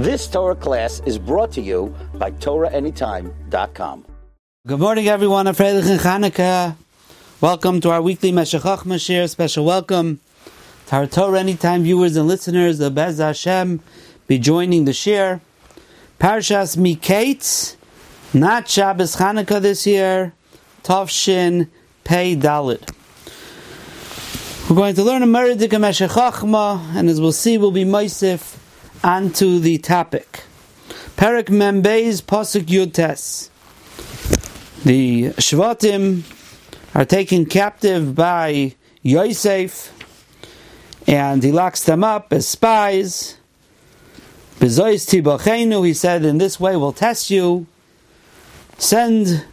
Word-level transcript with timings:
This 0.00 0.26
Torah 0.28 0.56
class 0.56 1.02
is 1.04 1.18
brought 1.18 1.52
to 1.52 1.60
you 1.60 1.94
by 2.14 2.30
TorahAnytime.com. 2.30 4.06
Good 4.66 4.80
morning, 4.80 5.08
everyone. 5.08 5.46
A 5.46 5.52
Freilich 5.52 5.90
and 5.90 6.00
Chanukah. 6.00 6.74
Welcome 7.42 7.82
to 7.82 7.90
our 7.90 8.00
weekly 8.00 8.32
Meshachach 8.32 8.84
Mashiach. 8.84 9.28
Special 9.28 9.62
welcome 9.62 10.20
to 10.86 10.96
our 10.96 11.06
Torah 11.06 11.40
Anytime 11.40 11.82
viewers 11.82 12.16
and 12.16 12.26
listeners. 12.26 12.78
The 12.78 12.90
Bez 12.90 13.18
Hashem 13.18 13.80
be 14.26 14.38
joining 14.38 14.86
the 14.86 14.94
share. 14.94 15.42
Parshas 16.18 16.78
Miketz, 16.78 17.76
not 18.32 18.70
Shabbos 18.70 19.16
Chanukah 19.16 19.60
this 19.60 19.86
year. 19.86 20.32
Tovshin 20.82 21.68
Pei 22.04 22.34
Dalit. 22.36 22.90
We're 24.70 24.76
going 24.76 24.94
to 24.94 25.04
learn 25.04 25.22
a 25.22 25.26
Meridik 25.26 25.78
Meshech 25.78 26.12
Chochma, 26.12 26.96
and 26.96 27.10
as 27.10 27.20
we'll 27.20 27.32
see, 27.32 27.58
we'll 27.58 27.70
be 27.70 27.84
Moisif 27.84 28.56
onto 29.02 29.58
the 29.58 29.78
topic. 29.78 30.44
Perik 31.16 31.48
Membeis 31.48 32.22
Pasuk 32.22 32.66
Yutes. 32.66 33.48
The 34.84 35.30
Shvatim 35.30 36.22
are 36.94 37.04
taken 37.04 37.46
captive 37.46 38.14
by 38.14 38.74
Yosef, 39.02 39.92
and 41.06 41.42
he 41.42 41.52
locks 41.52 41.84
them 41.84 42.04
up 42.04 42.32
as 42.32 42.46
spies. 42.48 43.36
Bezois 44.58 45.06
Tibachenu, 45.08 45.86
he 45.86 45.94
said, 45.94 46.24
in 46.24 46.38
this 46.38 46.60
way 46.60 46.76
we'll 46.76 46.92
test 46.92 47.30
you. 47.30 47.66
Send 48.76 49.44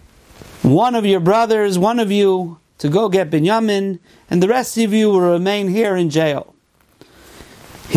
one 0.61 0.95
of 0.95 1.05
your 1.05 1.21
brothers, 1.21 1.79
one 1.79 1.99
of 1.99 2.11
you, 2.11 2.59
to 2.79 2.89
go 2.89 3.07
get 3.07 3.29
Binyamin, 3.29 3.99
and 4.29 4.43
the 4.43 4.47
rest 4.49 4.77
of 4.77 4.93
you 4.93 5.09
will 5.09 5.21
remain 5.21 5.69
here 5.69 5.95
in 5.95 6.09
jail. 6.09 6.53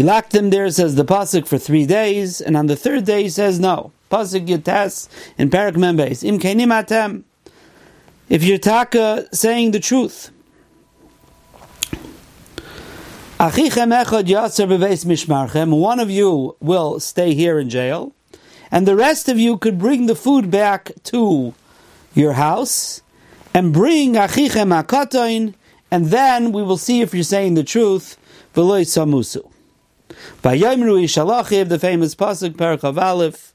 He 0.01 0.07
locked 0.07 0.33
them 0.33 0.49
there, 0.49 0.71
says 0.71 0.95
the 0.95 1.05
pasuk, 1.05 1.47
for 1.47 1.59
three 1.59 1.85
days, 1.85 2.41
and 2.41 2.57
on 2.57 2.69
the 2.69 2.75
third 2.75 3.05
day 3.05 3.25
he 3.25 3.29
says 3.29 3.61
no. 3.61 3.93
Pasuk 4.11 4.47
Yitas 4.47 5.11
in 5.37 5.51
Parak 5.51 5.75
Membes. 5.75 6.25
Im 6.25 6.39
atem. 6.41 7.25
If 8.31 8.43
you're 8.43 8.57
taka 8.57 9.29
saying 9.31 9.73
the 9.73 9.79
truth. 9.79 10.31
Achichem 13.39 13.93
echad 14.03 14.25
yatzer 14.25 14.67
beveis 14.67 15.05
mishmarchem. 15.05 15.79
One 15.79 16.01
of 16.01 16.11
you 16.11 16.57
will 16.61 16.99
stay 16.99 17.35
here 17.35 17.59
in 17.59 17.69
jail, 17.69 18.15
and 18.71 18.89
the 18.89 18.97
rest 18.97 19.29
of 19.29 19.39
you 19.39 19.59
could 19.59 19.79
bring 19.79 20.07
the 20.07 20.17
food 20.17 20.51
back 20.51 20.93
to 21.13 21.53
your 22.15 22.33
house, 22.33 23.03
and 23.53 23.71
bring 23.71 24.15
achichem 24.15 24.83
akatoin, 24.83 25.53
and 25.91 26.07
then 26.07 26.53
we 26.53 26.63
will 26.63 26.79
see 26.79 27.03
if 27.03 27.13
you're 27.13 27.23
saying 27.23 27.53
the 27.53 27.65
truth. 27.65 28.17
V'loy 28.55 28.87
samusu. 28.87 29.50
Vayomru 30.43 31.03
Ishalachiv, 31.05 31.69
the 31.69 31.79
famous 31.79 32.15
pasuk 32.15 32.55
Perakav 32.55 33.01
Aleph, 33.01 33.55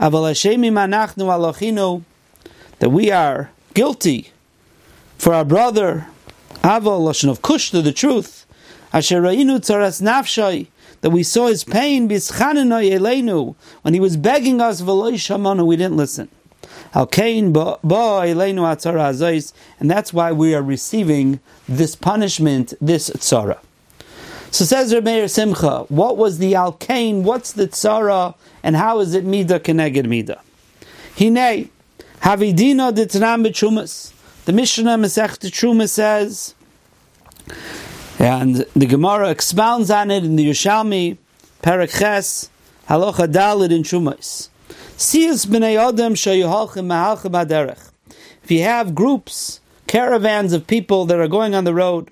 Aval 0.00 0.30
Hashemi 0.30 0.70
Manachnu 0.70 1.24
Alachinu, 1.26 2.02
that 2.78 2.90
we 2.90 3.10
are 3.10 3.50
guilty 3.74 4.32
for 5.18 5.34
our 5.34 5.44
brother 5.44 6.06
Aval 6.62 7.00
Lashon 7.00 7.30
of 7.30 7.42
Kushta, 7.42 7.82
the 7.82 7.92
truth. 7.92 8.46
Asher 8.92 9.22
Rainu 9.22 9.58
Tzaras 9.58 10.02
Nafshai, 10.02 10.66
that 11.00 11.10
we 11.10 11.22
saw 11.22 11.46
his 11.46 11.64
pain 11.64 12.08
Bischanenoi 12.08 12.90
Elenu 12.92 13.54
when 13.80 13.94
he 13.94 14.00
was 14.00 14.18
begging 14.18 14.60
us 14.60 14.82
Veloy 14.82 15.14
Shamanu, 15.14 15.66
we 15.66 15.76
didn't 15.76 15.96
listen. 15.96 16.28
Al 16.94 17.06
Kain 17.06 17.52
Ba 17.52 17.78
Elenu 17.82 18.62
and 19.80 19.90
that's 19.90 20.12
why 20.12 20.30
we 20.30 20.54
are 20.54 20.62
receiving 20.62 21.40
this 21.66 21.96
punishment, 21.96 22.74
this 22.80 23.08
tzara. 23.10 23.58
So 24.52 24.66
says 24.66 24.92
Meir 24.92 25.28
Simcha, 25.28 25.86
what 25.88 26.18
was 26.18 26.36
the 26.36 26.52
Alkain, 26.52 27.22
what's 27.22 27.52
the 27.52 27.68
Tzara, 27.68 28.34
and 28.62 28.76
how 28.76 29.00
is 29.00 29.14
it 29.14 29.24
Mida 29.24 29.58
Keneged 29.58 30.04
Mida? 30.04 30.42
Hine, 31.18 31.70
Havidina 32.20 32.92
Ditnam 32.92 33.46
B'Trumas. 33.46 34.12
The 34.44 34.52
Mishnah 34.52 34.98
Masech 34.98 35.38
Truma 35.38 35.88
says, 35.88 36.54
and 38.18 38.66
the 38.76 38.84
Gemara 38.84 39.30
expounds 39.30 39.90
on 39.90 40.10
it 40.10 40.22
in 40.22 40.36
the 40.36 40.50
Yerushalmi, 40.50 41.16
Perek 41.62 41.98
Ches, 41.98 42.50
Halacha 42.90 43.32
Dalit 43.32 43.72
in 43.72 43.82
Trumas. 43.82 44.50
Siyas 44.98 45.46
b'nei 45.46 45.78
Adam 45.78 46.12
shayuhalchim 46.12 46.84
mahalchim. 46.84 47.90
If 48.44 48.50
you 48.50 48.64
have 48.64 48.94
groups, 48.94 49.60
caravans 49.86 50.52
of 50.52 50.66
people 50.66 51.06
that 51.06 51.18
are 51.18 51.26
going 51.26 51.54
on 51.54 51.64
the 51.64 51.72
road, 51.72 52.10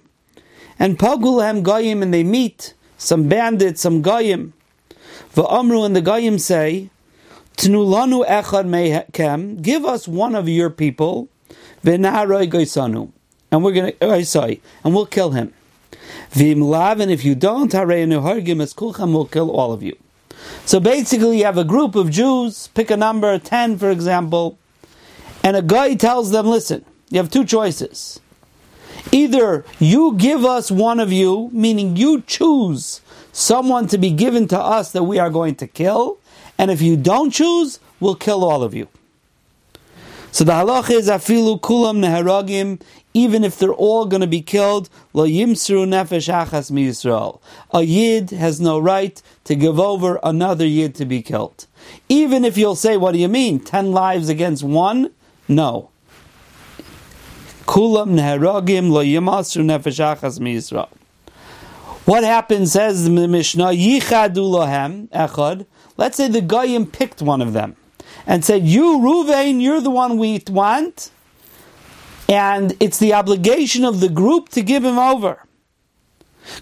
and 0.81 0.99
Pagulhem 0.99 1.63
Goyim, 1.63 2.03
and 2.03 2.13
they 2.13 2.25
meet 2.25 2.75
some 2.99 3.29
bandits, 3.29 3.83
some 3.83 4.03
Goyim. 4.03 4.55
Va'amru, 5.35 5.87
and 5.87 5.95
the 5.95 6.01
Goyim 6.01 6.39
say, 6.39 6.91
Tnulanu 7.57 8.27
echad 8.27 8.67
mehem, 8.67 9.61
give 9.61 9.85
us 9.85 10.09
one 10.09 10.35
of 10.35 10.49
your 10.49 10.71
people, 10.71 11.29
v'na'aroi 11.85 12.51
goysanu, 12.51 13.13
and 13.53 13.63
we're 13.63 13.73
going 13.73 13.93
to, 13.93 13.97
oh, 14.01 14.23
sorry, 14.23 14.63
and 14.83 14.95
we'll 14.95 15.05
kill 15.05 15.33
him. 15.33 15.53
V'imlav, 16.33 17.01
and 17.01 17.11
if 17.11 17.23
you 17.23 17.35
don't, 17.35 17.71
hareinu 17.73 18.23
hargim 18.23 18.63
es 18.63 18.73
kulchem, 18.73 19.13
we'll 19.13 19.27
kill 19.27 19.51
all 19.51 19.73
of 19.73 19.83
you. 19.83 19.95
So 20.65 20.81
basically, 20.81 21.41
you 21.41 21.45
have 21.45 21.59
a 21.59 21.65
group 21.65 21.95
of 21.95 22.11
Jews, 22.11 22.69
pick 22.69 22.91
a 22.91 22.97
number, 22.97 23.39
10 23.39 23.77
for 23.77 23.91
example, 23.91 24.59
and 25.45 25.55
a 25.55 25.63
guy 25.63 25.95
tells 25.97 26.31
them, 26.31 26.47
listen, 26.47 26.83
you 27.11 27.19
have 27.19 27.31
two 27.31 27.45
choices. 27.45 28.21
Either 29.13 29.65
you 29.79 30.15
give 30.17 30.45
us 30.45 30.71
one 30.71 31.01
of 31.01 31.13
you, 31.13 31.51
meaning 31.53 31.97
you 31.97 32.23
choose 32.23 33.01
someone 33.33 33.87
to 33.89 33.99
be 33.99 34.11
given 34.11 34.47
to 34.49 34.59
us 34.59 34.93
that 34.93 35.05
we 35.05 35.19
are 35.19 35.31
going 35.31 35.55
to 35.57 35.67
kill, 35.67 36.19
and 36.59 36.71
if 36.71 36.81
you 36.81 36.97
don't 36.97 37.31
choose, 37.31 37.81
we'll 37.99 38.15
kill 38.15 38.45
all 38.45 38.63
of 38.63 38.75
you. 38.75 38.89
So 40.33 40.45
the 40.45 40.53
halach 40.53 40.91
is 40.91 41.09
afilu 41.09 41.61
kulam 41.61 41.99
neharagim, 41.99 42.81
even 43.13 43.43
if 43.43 43.59
they're 43.59 43.73
all 43.73 44.07
going 44.07 44.21
to 44.21 44.29
be 44.29 44.43
killed, 44.43 44.89
lo 45.13 45.27
yimsru 45.27 45.87
nefesh 45.89 46.33
achas 46.33 46.71
mi 46.71 46.87
Yisrael. 46.87 47.41
A 47.73 47.83
yid 47.83 48.31
has 48.31 48.61
no 48.61 48.79
right 48.79 49.21
to 49.45 49.57
give 49.57 49.81
over 49.81 50.21
another 50.23 50.65
yid 50.67 50.95
to 50.95 51.05
be 51.05 51.21
killed. 51.21 51.67
Even 52.09 52.45
if 52.45 52.57
you'll 52.57 52.77
say, 52.77 52.97
what 52.97 53.13
do 53.13 53.19
you 53.19 53.27
mean? 53.27 53.59
Ten 53.59 53.91
lives 53.91 54.29
against 54.29 54.63
one? 54.63 55.13
No. 55.49 55.91
Kulam 57.71 58.17
lo 58.91 60.89
What 62.05 62.25
happens, 62.25 62.73
says 62.73 63.05
the 63.05 63.29
Mishnah, 63.29 63.67
yichadu 63.67 64.35
lohem 64.39 65.09
echad. 65.11 65.67
Let's 65.97 66.17
say 66.17 66.27
the 66.27 66.41
Goyim 66.41 66.87
picked 66.87 67.23
one 67.23 67.41
of 67.41 67.53
them 67.53 67.77
and 68.27 68.45
said, 68.45 68.65
You, 68.65 68.99
Ruvain, 68.99 69.63
you're 69.63 69.81
the 69.81 69.91
one 69.91 70.19
we 70.19 70.43
want, 70.51 71.13
and 72.29 72.77
it's 72.81 72.99
the 72.99 73.15
obligation 73.15 73.85
of 73.85 74.01
the 74.01 74.09
group 74.09 74.49
to 74.49 74.63
give 74.63 74.85
him 74.85 74.99
over. 74.99 75.47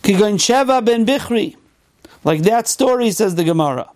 Kigon 0.02 0.34
Sheva 0.34 0.84
ben 0.84 1.06
Bichri. 1.06 1.56
Like 2.22 2.42
that 2.42 2.68
story, 2.68 3.12
says 3.12 3.34
the 3.34 3.44
Gemara. 3.44 3.88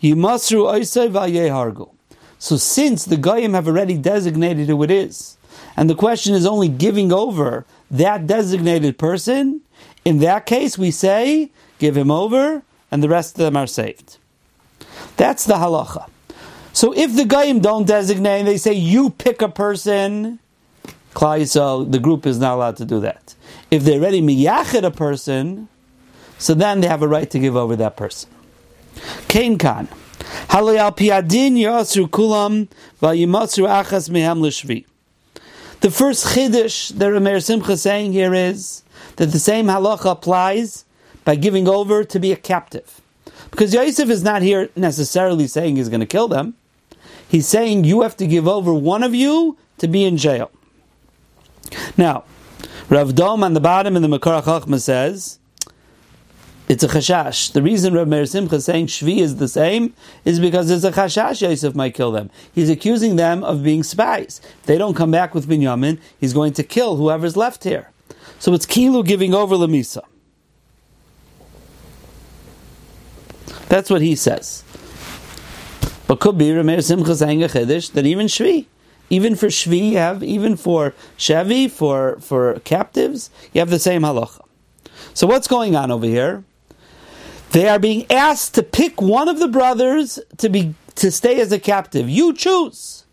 Yimasru 0.00 0.64
oisay 0.72 1.10
v'yehargu. 1.10 1.90
So 2.38 2.56
since 2.56 3.04
the 3.04 3.18
Goyim 3.18 3.52
have 3.52 3.68
already 3.68 3.98
designated 3.98 4.68
who 4.68 4.82
it 4.82 4.90
is, 4.90 5.36
and 5.76 5.90
the 5.90 5.94
question 5.94 6.34
is 6.34 6.46
only 6.46 6.68
giving 6.68 7.12
over 7.12 7.64
that 7.90 8.26
designated 8.26 8.98
person, 8.98 9.60
in 10.04 10.18
that 10.18 10.46
case 10.46 10.76
we 10.78 10.90
say, 10.90 11.50
give 11.78 11.96
him 11.96 12.10
over, 12.10 12.62
and 12.90 13.02
the 13.02 13.08
rest 13.08 13.34
of 13.34 13.44
them 13.44 13.56
are 13.56 13.66
saved. 13.66 14.18
That's 15.16 15.44
the 15.44 15.54
halacha. 15.54 16.08
So 16.72 16.92
if 16.92 17.14
the 17.14 17.22
Gaim 17.22 17.62
don't 17.62 17.86
designate, 17.86 18.42
they 18.42 18.56
say 18.56 18.72
you 18.72 19.10
pick 19.10 19.42
a 19.42 19.48
person, 19.48 20.40
so 21.44 21.84
the 21.84 22.00
group 22.00 22.26
is 22.26 22.38
not 22.38 22.54
allowed 22.54 22.76
to 22.78 22.84
do 22.84 23.00
that. 23.00 23.34
If 23.70 23.84
they're 23.84 24.00
ready 24.00 24.20
miyachet 24.20 24.82
a 24.82 24.90
person, 24.90 25.68
so 26.38 26.54
then 26.54 26.80
they 26.80 26.88
have 26.88 27.02
a 27.02 27.08
right 27.08 27.30
to 27.30 27.38
give 27.38 27.56
over 27.56 27.76
that 27.76 27.96
person. 27.96 28.30
Kain 29.28 29.56
Khan. 29.58 29.88
Halayal 30.48 30.96
piadin 30.96 31.54
yasru 31.54 32.08
kulam 32.08 32.68
vayimatsu 33.00 33.68
achas 33.68 34.10
mehem 34.10 34.40
lishvi. 34.40 34.84
The 35.84 35.90
first 35.90 36.28
chiddush 36.28 36.96
that 36.96 37.12
Rameir 37.12 37.44
Simcha 37.44 37.72
is 37.72 37.82
saying 37.82 38.14
here 38.14 38.32
is 38.32 38.84
that 39.16 39.32
the 39.32 39.38
same 39.38 39.66
halacha 39.66 40.12
applies 40.12 40.86
by 41.26 41.34
giving 41.34 41.68
over 41.68 42.04
to 42.04 42.18
be 42.18 42.32
a 42.32 42.36
captive. 42.36 43.02
Because 43.50 43.74
Yosef 43.74 44.08
is 44.08 44.22
not 44.22 44.40
here 44.40 44.70
necessarily 44.76 45.46
saying 45.46 45.76
he's 45.76 45.90
going 45.90 46.00
to 46.00 46.06
kill 46.06 46.26
them. 46.26 46.54
He's 47.28 47.46
saying 47.46 47.84
you 47.84 48.00
have 48.00 48.16
to 48.16 48.26
give 48.26 48.48
over 48.48 48.72
one 48.72 49.02
of 49.02 49.14
you 49.14 49.58
to 49.76 49.86
be 49.86 50.06
in 50.06 50.16
jail. 50.16 50.50
Now, 51.98 52.24
Rav 52.88 53.14
Dom 53.14 53.44
on 53.44 53.52
the 53.52 53.60
bottom 53.60 53.94
in 53.94 54.00
the 54.00 54.08
Makar 54.08 54.40
Chachma 54.40 54.80
says 54.80 55.38
it's 56.66 56.82
a 56.82 56.88
chashash. 56.88 57.52
The 57.52 57.62
reason 57.62 57.92
Rav 57.92 58.08
Meir 58.08 58.24
Simcha 58.24 58.56
is 58.56 58.64
saying 58.64 58.86
Shvi 58.86 59.18
is 59.18 59.36
the 59.36 59.48
same 59.48 59.92
is 60.24 60.40
because 60.40 60.68
there's 60.68 60.84
a 60.84 60.92
chashash 60.92 61.42
Yosef 61.42 61.74
might 61.74 61.94
kill 61.94 62.10
them. 62.10 62.30
He's 62.54 62.70
accusing 62.70 63.16
them 63.16 63.44
of 63.44 63.62
being 63.62 63.82
spies. 63.82 64.40
If 64.60 64.66
they 64.66 64.78
don't 64.78 64.94
come 64.94 65.10
back 65.10 65.34
with 65.34 65.46
Binyamin, 65.46 65.98
he's 66.18 66.32
going 66.32 66.54
to 66.54 66.62
kill 66.62 66.96
whoever's 66.96 67.36
left 67.36 67.64
here. 67.64 67.90
So 68.38 68.54
it's 68.54 68.66
Kilu 68.66 69.06
giving 69.06 69.34
over 69.34 69.56
Lamisa. 69.56 70.04
That's 73.68 73.90
what 73.90 74.00
he 74.00 74.16
says. 74.16 74.64
But 76.06 76.20
could 76.20 76.38
be 76.38 76.50
Rameir 76.50 76.82
Simcha 76.82 77.14
saying 77.14 77.42
a 77.42 77.48
chiddush 77.48 77.92
that 77.92 78.06
even 78.06 78.26
Shvi, 78.26 78.66
even 79.10 79.34
for 79.34 79.48
Shvi, 79.48 79.90
you 79.90 79.98
have 79.98 80.22
even 80.22 80.56
for 80.56 80.94
Shevi, 81.18 81.70
for 81.70 82.18
for 82.20 82.58
captives, 82.60 83.30
you 83.52 83.58
have 83.58 83.70
the 83.70 83.78
same 83.78 84.02
halacha. 84.02 84.40
So 85.12 85.26
what's 85.26 85.48
going 85.48 85.76
on 85.76 85.90
over 85.90 86.06
here? 86.06 86.44
They 87.54 87.68
are 87.68 87.78
being 87.78 88.10
asked 88.10 88.56
to 88.56 88.64
pick 88.64 89.00
one 89.00 89.28
of 89.28 89.38
the 89.38 89.46
brothers 89.46 90.18
to 90.38 90.48
be 90.48 90.74
to 90.96 91.12
stay 91.12 91.40
as 91.40 91.52
a 91.52 91.60
captive. 91.60 92.10
You 92.10 92.34
choose. 92.34 93.04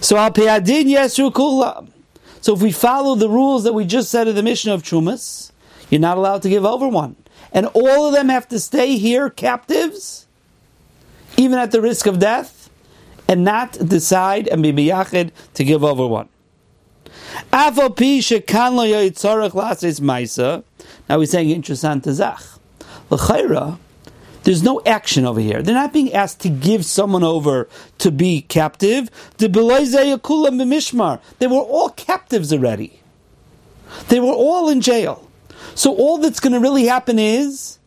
So 0.00 0.16
al 0.16 0.32
yesru 0.32 1.30
kula. 1.32 1.88
So 2.40 2.52
if 2.54 2.60
we 2.60 2.72
follow 2.72 3.14
the 3.14 3.28
rules 3.28 3.62
that 3.62 3.74
we 3.74 3.84
just 3.84 4.10
said 4.10 4.26
in 4.26 4.34
the 4.34 4.42
mission 4.42 4.72
of 4.72 4.82
Chumas, 4.82 5.52
you're 5.88 6.00
not 6.00 6.18
allowed 6.18 6.42
to 6.42 6.48
give 6.48 6.64
over 6.64 6.88
one. 6.88 7.14
And 7.52 7.66
all 7.66 8.06
of 8.06 8.12
them 8.12 8.28
have 8.28 8.48
to 8.48 8.58
stay 8.58 8.96
here 8.96 9.30
captives, 9.30 10.26
even 11.36 11.60
at 11.60 11.70
the 11.70 11.80
risk 11.80 12.08
of 12.08 12.18
death, 12.18 12.70
and 13.28 13.44
not 13.44 13.74
decide 13.74 14.48
and 14.48 14.64
be 14.64 14.72
miyachid 14.72 15.30
to 15.54 15.62
give 15.62 15.84
over 15.84 16.08
one. 16.08 16.28
Now 17.52 17.70
he's 21.20 21.30
saying 21.30 21.62
to 21.62 22.55
Zach. 23.10 23.78
There's 24.46 24.62
no 24.62 24.80
action 24.86 25.24
over 25.26 25.40
here. 25.40 25.60
They're 25.60 25.74
not 25.74 25.92
being 25.92 26.12
asked 26.12 26.40
to 26.42 26.48
give 26.48 26.84
someone 26.84 27.24
over 27.24 27.68
to 27.98 28.12
be 28.12 28.42
captive. 28.42 29.10
They 29.38 29.48
were 29.48 29.62
all 31.58 31.88
captives 31.90 32.52
already. 32.52 33.00
They 34.08 34.20
were 34.20 34.32
all 34.32 34.68
in 34.68 34.80
jail. 34.80 35.28
So 35.74 35.92
all 35.96 36.18
that's 36.18 36.38
going 36.38 36.52
to 36.52 36.60
really 36.60 36.84
happen 36.86 37.18
is 37.18 37.80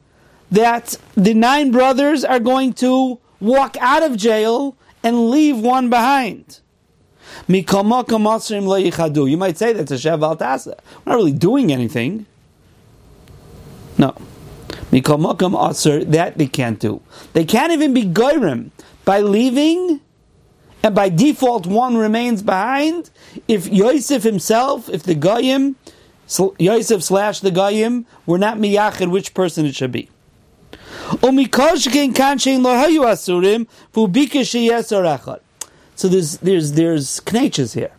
that 0.52 0.98
the 1.16 1.34
nine 1.34 1.72
brothers 1.72 2.26
are 2.26 2.40
going 2.40 2.74
to 2.74 3.20
walk 3.40 3.78
out 3.80 4.04
of 4.04 4.18
jail 4.18 4.76
and 5.02 5.30
leave 5.30 5.58
one 5.58 5.90
behind. 5.90 6.60
You 7.48 7.64
might 7.64 9.58
say 9.58 9.74
that's 9.74 9.92
a 9.92 9.96
Shev 9.96 10.66
We're 10.66 10.76
not 11.06 11.16
really 11.16 11.32
doing 11.32 11.72
anything. 11.72 12.26
No. 13.98 14.14
That 14.92 16.34
they 16.36 16.48
can't 16.48 16.80
do. 16.80 17.02
They 17.34 17.46
can't 17.46 17.72
even 17.72 17.94
be 17.94 18.04
goyrim 18.04 18.72
by 19.06 19.20
leaving, 19.22 20.02
and 20.82 20.96
by 20.96 21.10
default 21.10 21.66
one 21.66 21.98
remains 21.98 22.42
behind. 22.42 23.10
If 23.48 23.68
Yosef 23.68 24.24
himself, 24.24 24.90
if 24.90 25.04
the 25.04 25.16
goyim, 25.16 25.76
Yosef 26.58 27.04
slash 27.04 27.40
the 27.40 27.52
goyim, 27.52 28.06
were 28.26 28.38
not 28.38 28.58
miyachid, 28.58 29.12
which 29.12 29.34
person 29.34 29.66
it 29.66 29.76
should 29.76 29.92
be. 29.92 30.10
So 35.96 36.08
there's 36.08 36.38
there's 36.38 36.72
there's 36.74 37.20
knetches 37.22 37.74
here. 37.74 37.92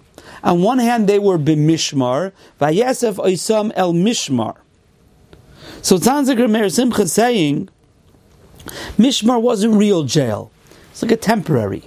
On 0.43 0.63
one 0.63 0.79
hand, 0.79 1.07
they 1.07 1.19
were 1.19 1.39
b'mishmar, 1.39 2.33
vayesef 2.61 3.17
oisam 3.17 3.73
el 3.77 3.93
mishmar. 3.93 4.57
So 5.82 5.97
it 5.97 6.05
sounds 6.05 6.29
like 6.29 6.38
Rameir 6.38 6.71
Simcha 6.71 7.09
saying, 7.09 7.69
Mishmar 8.99 9.41
wasn't 9.41 9.75
real 9.75 10.05
jail. 10.05 10.50
It's 10.91 11.03
like 11.03 11.12
a 11.12 11.17
temporary. 11.17 11.82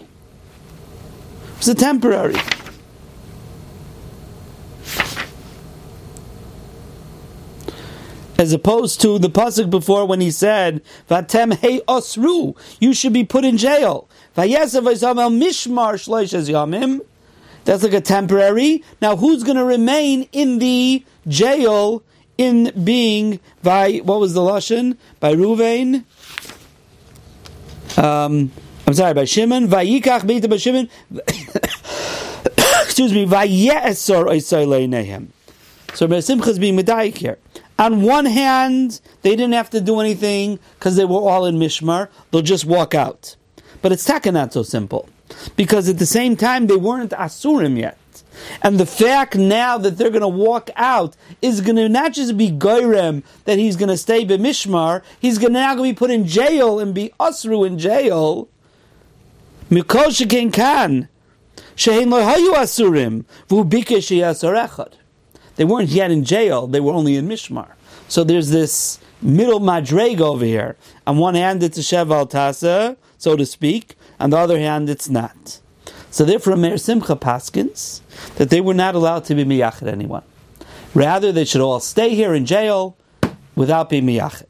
It's 1.58 1.68
a 1.68 1.76
temporary. 1.76 2.36
As 8.38 8.52
opposed 8.52 9.00
to 9.02 9.20
the 9.20 9.30
pasuk 9.30 9.70
before 9.70 10.06
when 10.06 10.20
he 10.20 10.32
said, 10.32 10.82
"Vatem 11.10 11.54
hey 11.54 11.80
osru," 11.88 12.58
you 12.80 12.94
should 12.94 13.14
be 13.14 13.24
put 13.24 13.46
in 13.46 13.58
jail. 13.58 14.10
Mishmar 14.36 15.94
yamim. 16.50 17.02
That's 17.64 17.84
like 17.84 17.94
a 17.94 18.02
temporary. 18.02 18.84
Now, 19.02 19.16
who's 19.16 19.44
going 19.44 19.56
to 19.56 19.64
remain 19.64 20.28
in 20.34 20.60
the 20.60 21.06
jail 21.28 22.04
in 22.44 22.84
being 22.84 23.40
by 23.62 23.98
what 24.04 24.20
was 24.20 24.34
the 24.34 24.42
lashon 24.42 24.98
by 25.20 25.34
Ruvain? 25.34 26.04
Um, 27.98 28.52
I'm 28.86 28.94
sorry, 28.94 29.14
by 29.14 29.26
Shimon. 29.26 29.68
Vayikach 29.68 30.22
beita 30.22 30.50
by 30.50 30.58
Shimon. 30.58 30.90
Excuse 32.84 33.14
me. 33.14 33.26
Vayesor 33.26 34.26
oisay. 34.26 35.28
So 35.94 36.20
Simcha 36.20 36.50
is 36.50 36.60
being 36.60 36.78
medayik 36.78 37.18
here. 37.18 37.38
On 37.80 38.02
one 38.02 38.26
hand, 38.26 39.00
they 39.22 39.32
didn't 39.32 39.54
have 39.54 39.70
to 39.72 39.82
do 39.82 40.00
anything 40.00 40.60
because 40.78 40.96
they 40.96 41.06
were 41.06 41.20
all 41.20 41.46
in 41.46 41.58
Mishmar. 41.58 42.10
They'll 42.32 42.42
just 42.42 42.66
walk 42.66 42.94
out. 42.94 43.36
But 43.82 43.92
it's 43.92 44.06
taka 44.06 44.32
not 44.32 44.54
so 44.54 44.64
simple. 44.64 45.10
Because 45.56 45.90
at 45.90 45.98
the 45.98 46.06
same 46.06 46.36
time, 46.36 46.68
they 46.68 46.76
weren't 46.76 47.12
Asurim 47.12 47.78
yet. 47.78 47.98
And 48.62 48.80
the 48.80 48.86
fact 48.86 49.36
now 49.36 49.78
that 49.78 49.98
they're 49.98 50.10
going 50.10 50.22
to 50.22 50.28
walk 50.28 50.70
out 50.76 51.16
is 51.42 51.62
going 51.62 51.76
to 51.76 51.90
not 51.90 52.14
just 52.14 52.38
be 52.38 52.50
Goyrem, 52.52 53.24
that 53.46 53.60
he's 53.60 53.76
going 53.76 53.90
to 53.90 53.98
stay 53.98 54.26
Mishmar, 54.26 55.04
he's 55.20 55.38
going 55.38 55.54
to 55.54 55.60
now 55.60 55.82
be 55.82 55.94
put 55.94 56.12
in 56.12 56.28
jail 56.28 56.80
and 56.80 56.94
be 56.94 57.12
Asru 57.20 57.66
in 57.66 57.78
jail. 57.78 58.50
Mikol 59.70 60.08
Shekin 60.08 60.52
Kan. 60.52 61.10
Shehin 61.76 62.08
Lohayu 62.08 62.54
Asurim. 62.54 63.26
They 65.56 65.66
weren't 65.66 65.90
yet 65.90 66.12
in 66.12 66.24
jail, 66.24 66.68
they 66.68 66.80
were 66.80 66.94
only 66.94 67.16
in 67.16 67.28
Mishmar. 67.28 67.74
So 68.08 68.24
there's 68.24 68.50
this 68.50 69.00
middle 69.22 69.60
madreg 69.60 70.20
over 70.20 70.46
here. 70.46 70.76
On 71.08 71.18
one 71.18 71.36
hand, 71.36 71.64
it's 71.64 71.78
a 71.78 71.82
Sheval 71.82 72.30
Tasa, 72.30 72.98
so 73.18 73.36
to 73.36 73.46
speak. 73.46 73.96
On 74.20 74.30
the 74.30 74.38
other 74.38 74.60
hand, 74.60 74.90
it's 74.90 75.10
not. 75.10 75.60
So 76.14 76.26
therefore, 76.26 76.56
Meir 76.58 76.78
Simcha 76.78 77.16
Paskins, 77.16 78.02
that 78.36 78.52
they 78.52 78.62
were 78.62 78.76
not 78.76 78.94
allowed 78.94 79.26
to 79.26 79.34
be 79.34 79.44
miyachid 79.44 79.88
anyone. 79.88 80.22
Rather, 80.94 81.32
they 81.32 81.44
should 81.44 81.60
all 81.60 81.80
stay 81.80 82.14
here 82.14 82.36
in 82.36 82.46
jail 82.46 82.96
without 83.56 83.90
being 83.90 84.06
miyachid. 84.06 84.46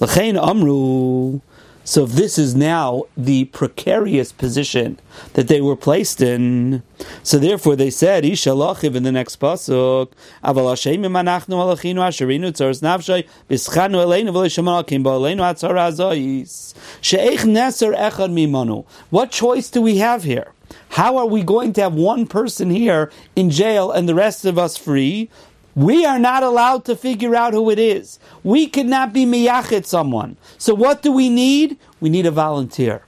L'chein 0.00 0.42
amru. 0.42 1.42
So 1.84 2.04
if 2.04 2.12
this 2.12 2.38
is 2.38 2.54
now 2.54 3.04
the 3.14 3.44
precarious 3.44 4.32
position 4.32 4.98
that 5.34 5.48
they 5.48 5.60
were 5.60 5.76
placed 5.76 6.22
in, 6.22 6.82
so 7.22 7.38
therefore 7.38 7.76
they 7.76 7.90
said, 7.90 8.24
Isha 8.24 8.50
lachiv 8.50 8.94
in 8.94 9.02
the 9.02 9.12
next 9.12 9.38
pasuk, 9.38 10.12
Aval 10.42 10.70
Hashem 10.70 11.02
imanachnu 11.02 11.48
alachinu 11.48 12.00
asherinu 12.00 12.52
tzoros 12.52 12.80
nafshay, 12.80 13.28
bischanu 13.50 14.02
eleinu 14.02 14.30
v'leishaman 14.30 14.80
akim 14.80 15.04
ba'aleinu 15.04 15.42
atzar 15.42 15.74
azoyis. 15.74 16.74
She'ech 17.02 17.40
neser 17.40 17.94
echad 17.94 18.32
mimanu. 18.32 18.86
What 19.10 19.30
choice 19.30 19.68
do 19.68 19.82
we 19.82 19.98
have 19.98 20.22
here? 20.24 20.54
How 20.90 21.16
are 21.18 21.26
we 21.26 21.42
going 21.42 21.72
to 21.74 21.82
have 21.82 21.94
one 21.94 22.26
person 22.26 22.70
here 22.70 23.10
in 23.34 23.50
jail 23.50 23.90
and 23.90 24.08
the 24.08 24.14
rest 24.14 24.44
of 24.44 24.58
us 24.58 24.76
free? 24.76 25.28
We 25.74 26.06
are 26.06 26.18
not 26.18 26.42
allowed 26.42 26.86
to 26.86 26.96
figure 26.96 27.36
out 27.36 27.52
who 27.52 27.68
it 27.70 27.78
is. 27.78 28.18
We 28.42 28.66
cannot 28.66 29.12
be 29.12 29.26
miyachet 29.26 29.84
someone. 29.84 30.38
So 30.56 30.74
what 30.74 31.02
do 31.02 31.12
we 31.12 31.28
need? 31.28 31.76
We 32.00 32.08
need 32.08 32.24
a 32.24 32.30
volunteer. 32.30 33.02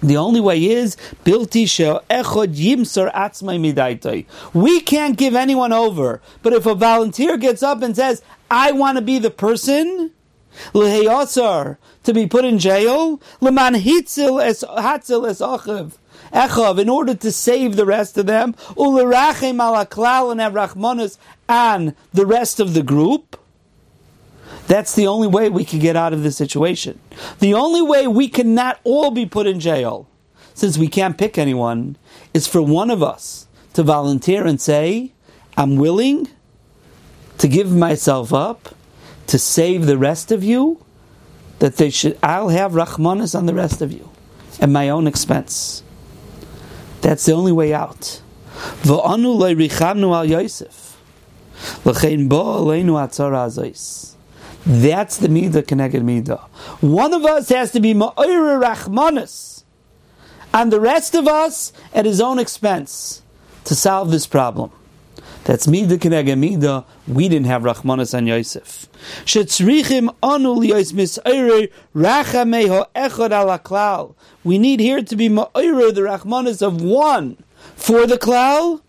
The 0.00 0.16
only 0.16 0.40
way 0.40 0.64
is 0.64 0.96
bilti 1.24 1.64
echod 1.64 2.56
yimsar 2.56 3.12
atzmai 3.12 3.58
midaitai. 3.60 4.26
We 4.52 4.80
can't 4.80 5.16
give 5.16 5.36
anyone 5.36 5.72
over, 5.72 6.20
but 6.42 6.52
if 6.52 6.66
a 6.66 6.74
volunteer 6.74 7.36
gets 7.36 7.62
up 7.62 7.82
and 7.82 7.94
says, 7.94 8.22
"I 8.50 8.72
want 8.72 8.98
to 8.98 9.02
be 9.02 9.20
the 9.20 9.30
person," 9.30 10.10
leheyasar 10.72 11.78
to 12.02 12.12
be 12.12 12.26
put 12.26 12.44
in 12.44 12.58
jail, 12.58 13.20
leman 13.40 13.74
hitzil 13.74 14.44
es 14.44 14.64
hatzil 14.64 15.28
es 15.28 15.40
achiv 15.40 15.92
Echav, 16.32 16.78
in 16.78 16.88
order 16.88 17.14
to 17.14 17.30
save 17.30 17.76
the 17.76 17.84
rest 17.84 18.16
of 18.16 18.26
them, 18.26 18.54
ulerachem 18.76 19.56
alaklal 19.56 20.32
and 20.32 20.40
have 20.40 20.54
rachmanus 20.54 21.18
on 21.48 21.94
the 22.12 22.26
rest 22.26 22.58
of 22.58 22.74
the 22.74 22.82
group. 22.82 23.38
That's 24.66 24.94
the 24.94 25.06
only 25.06 25.28
way 25.28 25.48
we 25.48 25.64
can 25.64 25.78
get 25.78 25.96
out 25.96 26.12
of 26.12 26.22
this 26.22 26.36
situation. 26.36 26.98
The 27.40 27.54
only 27.54 27.82
way 27.82 28.06
we 28.06 28.28
cannot 28.28 28.80
all 28.84 29.10
be 29.10 29.26
put 29.26 29.46
in 29.46 29.60
jail, 29.60 30.08
since 30.54 30.78
we 30.78 30.88
can't 30.88 31.18
pick 31.18 31.36
anyone, 31.36 31.96
is 32.32 32.46
for 32.46 32.62
one 32.62 32.90
of 32.90 33.02
us 33.02 33.46
to 33.74 33.82
volunteer 33.82 34.46
and 34.46 34.60
say, 34.60 35.12
I'm 35.56 35.76
willing 35.76 36.28
to 37.38 37.48
give 37.48 37.72
myself 37.72 38.32
up 38.32 38.74
to 39.26 39.38
save 39.38 39.86
the 39.86 39.98
rest 39.98 40.32
of 40.32 40.42
you, 40.42 40.84
that 41.58 41.76
they 41.76 41.90
should 41.90 42.18
I'll 42.22 42.48
have 42.48 42.72
Rahmanas 42.72 43.36
on 43.36 43.46
the 43.46 43.54
rest 43.54 43.82
of 43.82 43.92
you 43.92 44.10
at 44.60 44.68
my 44.68 44.88
own 44.88 45.06
expense. 45.06 45.81
That's 47.02 47.26
the 47.26 47.32
only 47.32 47.52
way 47.52 47.74
out. 47.74 48.22
That's 54.64 55.16
the 55.16 55.28
midah 55.28 55.66
connected 55.66 56.02
midah. 56.02 56.40
One 56.80 57.12
of 57.12 57.24
us 57.24 57.48
has 57.48 57.72
to 57.72 57.80
be 57.80 57.94
ma'ira 57.94 58.62
rachmanis, 58.62 59.64
and 60.54 60.72
the 60.72 60.80
rest 60.80 61.14
of 61.14 61.26
us 61.26 61.72
at 61.92 62.06
his 62.06 62.20
own 62.20 62.38
expense 62.38 63.22
to 63.64 63.74
solve 63.74 64.10
this 64.10 64.26
problem. 64.26 64.70
That's 65.44 65.66
mida 65.66 65.98
keneged 65.98 66.38
mida. 66.38 66.84
We 67.08 67.28
didn't 67.28 67.48
have 67.48 67.62
Rachmanis 67.62 68.16
on 68.16 68.28
Yosef. 68.28 68.86
Shetzrichim 69.24 70.14
anu. 70.22 70.54
We 74.44 74.58
need 74.58 74.80
here 74.80 75.02
to 75.02 75.16
be 75.16 75.28
ma'ayre 75.28 75.94
the 75.94 76.00
Rachmanis 76.02 76.62
of 76.62 76.80
one 76.80 77.42
for 77.74 78.06
the 78.06 78.18
klal. 78.18 78.82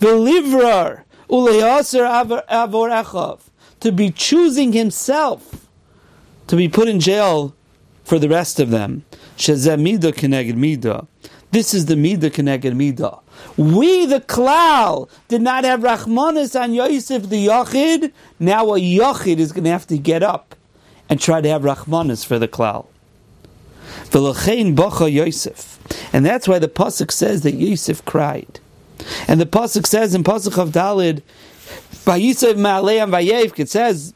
Velivrar 0.00 1.04
uleyaser 1.30 2.06
avor 2.50 2.90
echav 2.90 3.40
to 3.80 3.90
be 3.90 4.10
choosing 4.10 4.72
himself 4.72 5.68
to 6.46 6.56
be 6.56 6.68
put 6.68 6.88
in 6.88 7.00
jail 7.00 7.54
for 8.04 8.18
the 8.18 8.28
rest 8.28 8.60
of 8.60 8.70
them. 8.70 9.04
Shezeh 9.38 9.80
mida 9.80 10.12
keneged 10.12 10.56
mida. 10.56 11.06
This 11.50 11.72
is 11.72 11.86
the 11.86 11.96
mida 11.96 12.28
keneged 12.28 12.74
mida. 12.76 13.20
We, 13.56 14.06
the 14.06 14.20
klal, 14.20 15.08
did 15.28 15.42
not 15.42 15.64
have 15.64 15.80
Rachmanis 15.80 16.60
on 16.60 16.74
Yosef 16.74 17.28
the 17.28 17.46
Yachid. 17.46 18.12
Now 18.38 18.74
a 18.74 18.80
Yachid 18.80 19.38
is 19.38 19.52
going 19.52 19.64
to 19.64 19.70
have 19.70 19.86
to 19.88 19.98
get 19.98 20.22
up 20.22 20.54
and 21.08 21.20
try 21.20 21.40
to 21.40 21.48
have 21.48 21.62
Rachmanis 21.62 22.24
for 22.24 22.38
the 22.38 22.48
klal. 22.48 22.86
V'lachein 24.06 24.74
bacha 24.74 25.10
Yosef. 25.10 25.78
And 26.12 26.24
that's 26.24 26.48
why 26.48 26.58
the 26.58 26.68
Pasuk 26.68 27.10
says 27.10 27.42
that 27.42 27.54
Yosef 27.54 28.04
cried. 28.04 28.60
And 29.28 29.40
the 29.40 29.46
Pasuk 29.46 29.86
says 29.86 30.14
in 30.14 30.24
Pasuk 30.24 30.60
of 30.60 30.70
Dalid, 30.70 31.22
Vayisef 32.04 32.54
Ma'aleim 32.54 33.10
Vayev, 33.10 33.58
it 33.58 33.68
says 33.68 34.14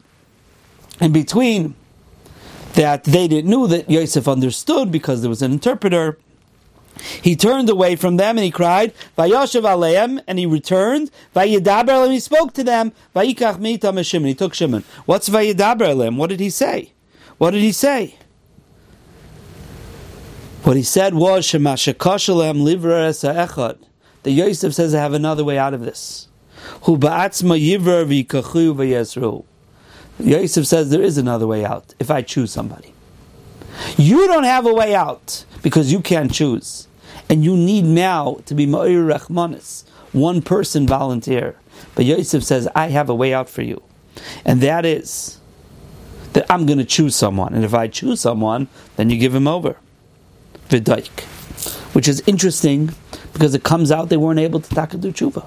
in 0.99 1.11
between 1.11 1.75
that 2.73 3.03
they 3.03 3.27
didn't 3.27 3.49
know 3.49 3.67
that 3.67 3.89
Yosef 3.89 4.27
understood 4.27 4.91
because 4.91 5.21
there 5.21 5.29
was 5.29 5.41
an 5.41 5.51
interpreter. 5.51 6.17
He 6.99 7.35
turned 7.35 7.69
away 7.69 7.95
from 7.95 8.17
them 8.17 8.37
and 8.37 8.43
he 8.43 8.51
cried, 8.51 8.93
Vayoshev 9.17 9.63
Aleim, 9.63 10.21
and 10.27 10.37
he 10.37 10.45
returned, 10.45 11.11
Vayidaber 11.35 12.03
and 12.03 12.13
he 12.13 12.19
spoke 12.19 12.53
to 12.53 12.63
them, 12.63 12.91
Vayikach 13.15 13.57
Mitam 13.57 14.05
Shimon, 14.05 14.27
he 14.27 14.35
took 14.35 14.53
Shimon. 14.53 14.83
What's 15.05 15.29
Vayidaber 15.29 15.81
Aleim? 15.81 16.17
What 16.17 16.29
did 16.29 16.39
he 16.39 16.49
say? 16.49 16.93
What 17.37 17.51
did 17.51 17.61
he 17.61 17.71
say? 17.71 18.15
What 20.63 20.75
he 20.75 20.83
said 20.83 21.13
was, 21.15 21.47
Shemashakashalem 21.47 22.61
Livra 22.61 23.09
Echad. 23.47 23.77
The 24.23 24.31
Yosef 24.31 24.73
says, 24.73 24.93
I 24.93 24.99
have 24.99 25.13
another 25.13 25.45
way 25.45 25.57
out 25.57 25.73
of 25.73 25.79
this. 25.81 26.27
Hu 26.83 26.97
ba'atzma 26.97 27.57
yivra 27.57 28.05
v'yikachu 28.05 28.75
v'yesru. 28.75 29.45
Yosef 30.19 30.67
says 30.67 30.89
there 30.89 31.01
is 31.01 31.17
another 31.17 31.47
way 31.47 31.63
out 31.63 31.95
if 31.97 32.11
I 32.11 32.21
choose 32.21 32.51
somebody. 32.51 32.93
You 33.97 34.27
don't 34.27 34.43
have 34.43 34.65
a 34.65 34.73
way 34.73 34.93
out 34.93 35.45
because 35.61 35.93
you 35.93 36.01
can't 36.01 36.33
choose. 36.33 36.88
And 37.29 37.43
you 37.43 37.55
need 37.55 37.85
now 37.85 38.39
to 38.45 38.55
be 38.55 38.65
Ma'ir 38.65 39.05
Rachmanis, 39.07 39.83
one 40.11 40.41
person 40.41 40.87
volunteer. 40.87 41.55
But 41.95 42.05
Yosef 42.05 42.43
says, 42.43 42.67
I 42.75 42.87
have 42.87 43.09
a 43.09 43.15
way 43.15 43.33
out 43.33 43.49
for 43.49 43.61
you. 43.61 43.81
And 44.43 44.61
that 44.61 44.85
is 44.85 45.39
that 46.33 46.45
I'm 46.49 46.65
going 46.65 46.79
to 46.79 46.85
choose 46.85 47.15
someone. 47.15 47.53
And 47.53 47.63
if 47.63 47.73
I 47.73 47.87
choose 47.87 48.19
someone, 48.21 48.67
then 48.95 49.09
you 49.09 49.17
give 49.17 49.33
him 49.33 49.47
over. 49.47 49.77
Vidaik. 50.69 51.21
Which 51.93 52.07
is 52.07 52.21
interesting 52.27 52.93
because 53.33 53.55
it 53.55 53.63
comes 53.63 53.91
out 53.91 54.09
they 54.09 54.17
weren't 54.17 54.39
able 54.39 54.59
to 54.59 54.75
takadu 54.75 55.13
tshuva. 55.13 55.45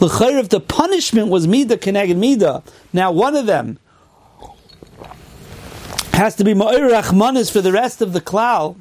L'chayr, 0.00 0.38
if 0.38 0.48
the 0.48 0.60
punishment 0.60 1.28
was 1.28 1.46
mida 1.46 1.76
keneged 1.76 2.16
mida, 2.16 2.62
now 2.92 3.10
one 3.10 3.36
of 3.36 3.46
them 3.46 3.78
has 6.12 6.34
to 6.36 6.44
be 6.44 6.54
ma'ir 6.54 6.90
rachmanis 6.90 7.50
for 7.50 7.60
the 7.60 7.72
rest 7.72 8.02
of 8.02 8.12
the 8.12 8.20
klal. 8.20 8.76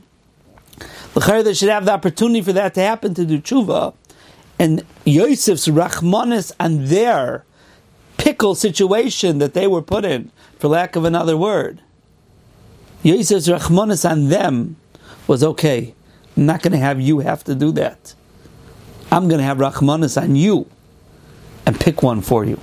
L'chayr, 1.16 1.58
should 1.58 1.70
have 1.70 1.86
the 1.86 1.92
opportunity 1.92 2.42
for 2.42 2.54
that 2.54 2.74
to 2.74 2.82
happen 2.82 3.14
to 3.14 3.26
do 3.26 3.40
tshuva, 3.40 3.94
and 4.60 4.84
Yosef's 5.06 5.68
rachmanis 5.68 6.52
and 6.60 6.88
their 6.88 7.46
pickle 8.18 8.56
situation 8.56 9.38
that 9.40 9.54
they 9.54 9.68
were 9.68 9.82
put 9.82 10.06
in, 10.06 10.32
for 10.58 10.68
lack 10.68 10.96
of 10.96 11.06
another 11.06 11.38
word. 11.38 11.82
Yosef's 13.04 13.48
rachmanis 13.48 14.10
on 14.10 14.30
them 14.30 14.76
was 15.28 15.44
okay. 15.44 15.94
I'm 16.36 16.46
not 16.46 16.62
going 16.62 16.72
to 16.72 16.80
have 16.80 17.00
you 17.00 17.20
have 17.20 17.44
to 17.44 17.56
do 17.56 17.72
that. 17.74 18.16
I'm 19.12 19.28
going 19.28 19.40
to 19.40 19.46
have 19.46 19.58
rachmanis 19.58 20.20
on 20.20 20.36
you 20.36 20.68
and 21.66 21.80
pick 21.80 22.02
one 22.02 22.22
for 22.22 22.44
you. 22.44 22.60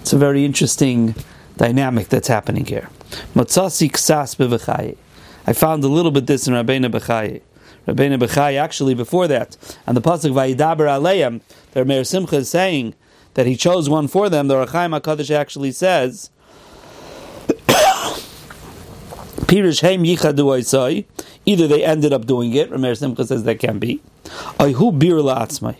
It's 0.00 0.12
a 0.12 0.18
very 0.18 0.44
interesting 0.44 1.14
dynamic 1.56 2.08
that's 2.08 2.28
happening 2.28 2.64
here. 2.64 2.88
Matzasi 3.34 3.90
ksas. 3.90 4.96
I 5.46 5.52
found 5.52 5.82
a 5.84 5.88
little 5.88 6.10
bit 6.10 6.26
this 6.26 6.46
in 6.46 6.54
Rabbeinu 6.54 6.90
Bechaye. 6.90 7.42
Rabbeinu 7.86 8.18
Bechaye, 8.18 8.60
actually 8.60 8.94
before 8.94 9.26
that, 9.28 9.56
and 9.86 9.96
the 9.96 10.02
pasuk 10.02 10.32
Vayidaber 10.32 10.86
Aleim, 10.86 11.40
the 11.72 11.84
Meir 11.84 12.04
Simcha 12.04 12.36
is 12.36 12.50
saying 12.50 12.94
that 13.34 13.46
he 13.46 13.56
chose 13.56 13.88
one 13.88 14.08
for 14.08 14.28
them. 14.28 14.48
The 14.48 14.66
Rachaim 14.66 14.98
Hakadosh 14.98 15.30
actually 15.30 15.72
says, 15.72 16.30
Pirish 19.50 19.80
Heim 19.80 20.04
Yichadu. 20.04 21.04
Either 21.46 21.66
they 21.66 21.84
ended 21.84 22.12
up 22.12 22.26
doing 22.26 22.54
it. 22.54 22.70
Rameir 22.70 22.96
Simcha 22.96 23.26
says 23.26 23.42
that 23.44 23.58
can 23.58 23.80
be. 23.80 24.00
Ayhu 24.58 24.96
Bir 24.96 25.16
La'atzmai 25.16 25.76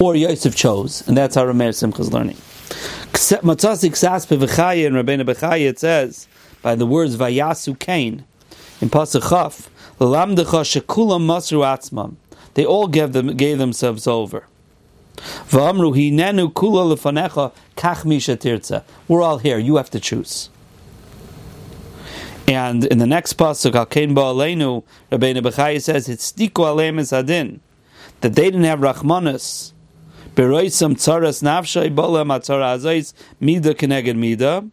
or 0.00 0.16
Yosef 0.16 0.56
chose, 0.56 1.06
and 1.06 1.16
that's 1.16 1.34
how 1.34 1.44
Rameir 1.44 1.74
Simcha 1.74 2.00
is 2.00 2.12
learning. 2.12 2.36
Matzasi 2.36 3.90
Ksas 3.90 4.26
Pevachaya 4.26 4.86
and 4.86 4.96
Rabbeinu 4.96 5.26
Bechaya 5.26 5.68
it 5.68 5.78
says 5.78 6.26
by 6.62 6.74
the 6.74 6.86
words 6.86 7.16
Vayasu 7.16 7.78
Kain 7.78 8.24
in 8.80 8.90
Pasuk 8.90 9.28
Chaf 9.28 9.70
Lamdecha 9.98 10.62
Shekulam 10.64 11.24
Masru 11.26 11.60
Atzmam. 11.60 12.16
They 12.54 12.64
all 12.64 12.88
gave 12.88 13.12
them 13.12 13.36
gave 13.36 13.58
themselves 13.58 14.06
over. 14.06 14.46
V'amru 15.16 15.94
Hinenu 15.94 16.52
Kula 16.52 16.94
Lefanecha 16.94 17.52
Kach 17.76 18.04
Misha. 18.04 18.84
We're 19.08 19.22
all 19.22 19.38
here. 19.38 19.58
You 19.58 19.76
have 19.76 19.90
to 19.90 20.00
choose. 20.00 20.50
And 22.46 22.84
in 22.84 22.98
the 22.98 23.06
next 23.06 23.34
pasuk, 23.34 23.74
Al 23.74 23.86
Kain 23.86 24.14
Ba'aleinu, 24.14 24.82
Rabbeinu 25.10 25.40
Bechaya 25.42 25.80
says, 25.80 26.08
"It's 26.08 26.30
Tiku 26.30 26.64
Aleim 26.64 27.00
Adin," 27.12 27.60
that 28.20 28.34
they 28.34 28.44
didn't 28.44 28.64
have 28.64 28.80
Rachmanis 28.80 29.72
Beroisam 30.34 30.94
tzaras 30.94 31.42
nafshay 31.42 31.94
bolam 31.94 32.36
atzara 32.36 32.76
azais 32.76 33.14
mida 33.40 33.72
keneged 33.72 34.16
mida. 34.16 34.64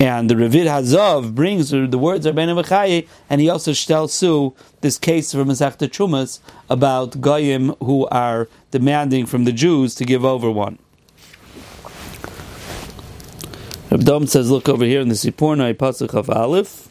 And 0.00 0.28
the 0.28 0.34
Ravid 0.34 0.66
Hazov 0.66 1.34
brings 1.34 1.70
the 1.70 1.98
words 1.98 2.26
of 2.26 2.34
Ben 2.34 2.48
Bechaye, 2.48 3.06
and 3.30 3.40
he 3.40 3.48
also 3.48 3.70
shtel 3.70 4.10
su 4.10 4.52
this 4.80 4.98
case 4.98 5.32
from 5.32 5.48
Masechta 5.48 5.88
Trumas 5.88 6.40
about 6.68 7.20
goyim 7.20 7.76
who 7.80 8.06
are 8.08 8.48
demanding 8.72 9.26
from 9.26 9.44
the 9.44 9.52
Jews 9.52 9.94
to 9.94 10.04
give 10.04 10.24
over 10.24 10.50
one. 10.50 10.78
Reb 13.92 14.04
Dom 14.04 14.26
says, 14.26 14.50
look 14.50 14.68
over 14.68 14.84
here 14.84 15.00
in 15.00 15.08
the 15.08 15.14
Sipurna 15.14 15.72
Pasuk 15.74 16.14
of 16.14 16.28
Aleph. 16.30 16.88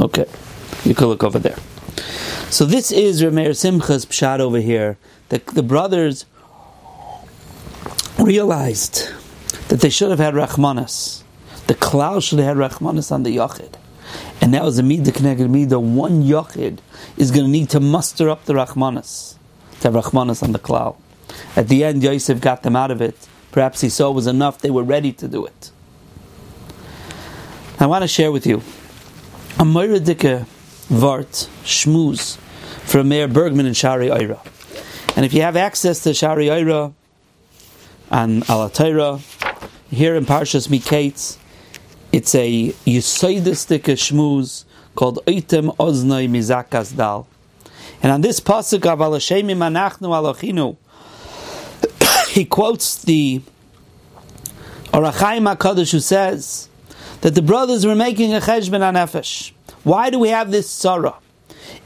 Okay, 0.00 0.26
you 0.84 0.94
can 0.94 1.06
look 1.06 1.24
over 1.24 1.38
there. 1.38 1.56
So 2.50 2.64
this 2.64 2.92
is 2.92 3.22
Rameir 3.22 3.56
Simcha's 3.56 4.06
pshat 4.06 4.38
over 4.38 4.60
here. 4.60 4.98
that 5.28 5.46
the 5.46 5.62
brothers 5.62 6.26
realized 8.24 9.08
that 9.68 9.80
they 9.80 9.90
should 9.90 10.10
have 10.10 10.18
had 10.18 10.34
Rachmanas. 10.34 11.22
The 11.66 11.74
Klal 11.74 12.22
should 12.22 12.38
have 12.38 12.56
had 12.56 12.70
Rachmanas 12.72 13.12
on 13.12 13.22
the 13.22 13.36
Yachid. 13.36 13.74
And 14.40 14.52
that 14.52 14.62
was 14.62 14.78
a 14.78 14.82
Midah 14.82 15.14
connected 15.14 15.48
Midah. 15.48 15.80
One 15.80 16.22
Yachid 16.22 16.78
is 17.16 17.30
going 17.30 17.46
to 17.46 17.50
need 17.50 17.70
to 17.70 17.80
muster 17.80 18.28
up 18.28 18.44
the 18.44 18.54
Rachmanas. 18.54 19.36
To 19.80 19.90
have 19.90 20.04
Rachmanas 20.04 20.42
on 20.42 20.52
the 20.52 20.58
Klal. 20.58 20.96
At 21.56 21.68
the 21.68 21.84
end, 21.84 22.02
Yosef 22.02 22.40
got 22.40 22.62
them 22.62 22.76
out 22.76 22.90
of 22.90 23.00
it. 23.00 23.16
Perhaps 23.52 23.80
he 23.80 23.88
saw 23.88 24.10
it 24.10 24.14
was 24.14 24.26
enough, 24.26 24.58
they 24.58 24.70
were 24.70 24.82
ready 24.82 25.12
to 25.12 25.28
do 25.28 25.46
it. 25.46 25.70
I 27.78 27.86
want 27.86 28.02
to 28.02 28.08
share 28.08 28.32
with 28.32 28.46
you 28.46 28.58
a 29.58 29.64
Moiradika 29.64 30.46
Vart, 30.88 31.48
Shmuz, 31.64 32.36
from 32.86 33.08
Meir 33.08 33.28
Bergman 33.28 33.66
and 33.66 33.76
Shari 33.76 34.08
Oira. 34.08 34.40
And 35.16 35.24
if 35.24 35.32
you 35.32 35.42
have 35.42 35.56
access 35.56 36.02
to 36.02 36.14
Shari 36.14 36.46
Oira 36.46 36.92
and 38.10 38.42
Alatayra, 38.44 39.20
here 39.90 40.14
in 40.14 40.24
Parshas 40.26 40.68
Miketz, 40.68 41.38
it's 42.12 42.34
a 42.34 42.68
Yusaidistic 42.86 43.82
shmuz 43.82 44.64
called 44.94 45.18
Oitem 45.26 45.74
Oznoi 45.76 46.28
Mizakas 46.28 46.96
Dal. 46.96 47.26
And 48.02 48.12
on 48.12 48.20
this 48.20 48.40
pasuk 48.40 48.86
of 48.86 48.98
Alashemi 48.98 49.56
Manachnu 49.56 50.08
Alachinu, 50.08 50.76
he 52.28 52.44
quotes 52.44 53.02
the 53.02 53.40
Orachaim 54.92 55.52
HaKadosh 55.54 55.92
who 55.92 56.00
says 56.00 56.68
that 57.22 57.34
the 57.34 57.42
brothers 57.42 57.86
were 57.86 57.94
making 57.94 58.34
a 58.34 58.40
cheshbon 58.40 58.82
on. 58.82 59.54
Why 59.82 60.10
do 60.10 60.18
we 60.18 60.28
have 60.28 60.50
this 60.50 60.70
sorrow? 60.70 61.16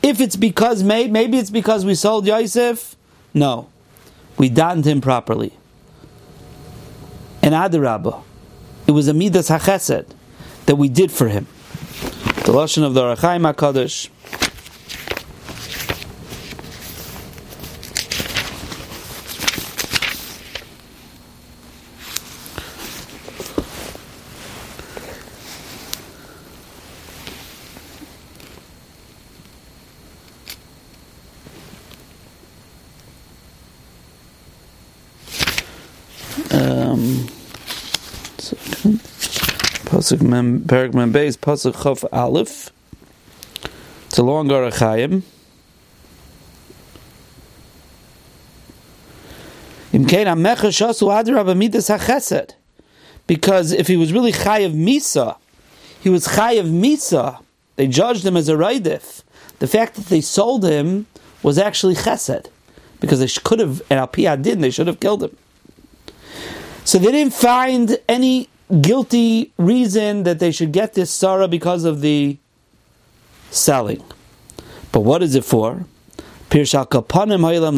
If 0.02 0.20
it's 0.20 0.36
because 0.36 0.82
maybe, 0.82 1.10
maybe 1.10 1.38
it's 1.38 1.50
because 1.50 1.84
we 1.84 1.94
sold 1.94 2.26
Yosef, 2.26 2.96
no, 3.32 3.68
we 4.36 4.48
donned 4.48 4.84
him 4.84 5.00
properly. 5.00 5.57
And 7.48 7.54
Adarabah, 7.54 8.22
it 8.86 8.90
was 8.90 9.08
a 9.08 9.14
midas 9.14 9.48
hachesed 9.48 10.04
that 10.66 10.76
we 10.76 10.90
did 10.90 11.10
for 11.10 11.28
him. 11.28 11.46
The 12.44 12.52
lashon 12.52 12.82
of 12.82 12.92
the 12.92 13.00
Rachaim 13.00 13.50
Hakadosh. 13.50 14.10
Pasuk 40.08 40.22
Mem 40.22 40.60
Perik 40.60 40.94
Mem 40.94 41.12
Beis 41.12 41.36
Pasuk 41.36 41.74
Chof 41.74 42.02
Aleph. 42.10 42.70
It's 44.06 44.16
a 44.16 44.22
long 44.22 44.48
Arachayim. 44.48 45.22
Because 53.26 53.72
if 53.72 53.86
he 53.86 53.96
was 53.98 54.12
really 54.14 54.32
Chayav 54.32 54.72
Misa, 54.72 55.36
he 56.00 56.08
was 56.08 56.26
Chayav 56.28 56.70
Misa. 56.70 57.42
They 57.76 57.86
judged 57.86 58.24
him 58.24 58.38
as 58.38 58.48
a 58.48 58.54
Raidif. 58.54 59.22
The 59.58 59.66
fact 59.66 59.96
that 59.96 60.06
they 60.06 60.22
sold 60.22 60.64
him 60.64 61.06
was 61.42 61.58
actually 61.58 61.96
Chesed. 61.96 62.46
Because 63.00 63.20
they 63.20 63.28
could 63.42 63.58
have, 63.60 63.82
and 63.90 64.00
Al 64.00 64.06
didn't, 64.38 64.62
they 64.62 64.70
should 64.70 64.86
have 64.86 65.00
killed 65.00 65.22
him. 65.22 65.36
So 66.84 66.98
they 66.98 67.12
didn't 67.12 67.34
find 67.34 67.98
any 68.08 68.48
guilty 68.80 69.52
reason 69.56 70.24
that 70.24 70.38
they 70.38 70.50
should 70.50 70.72
get 70.72 70.94
this 70.94 71.10
Sarah 71.10 71.48
because 71.48 71.84
of 71.84 72.00
the 72.00 72.38
selling. 73.50 74.02
But 74.92 75.00
what 75.00 75.22
is 75.22 75.34
it 75.34 75.44
for? 75.44 75.84
Lamaisa, 76.50 77.70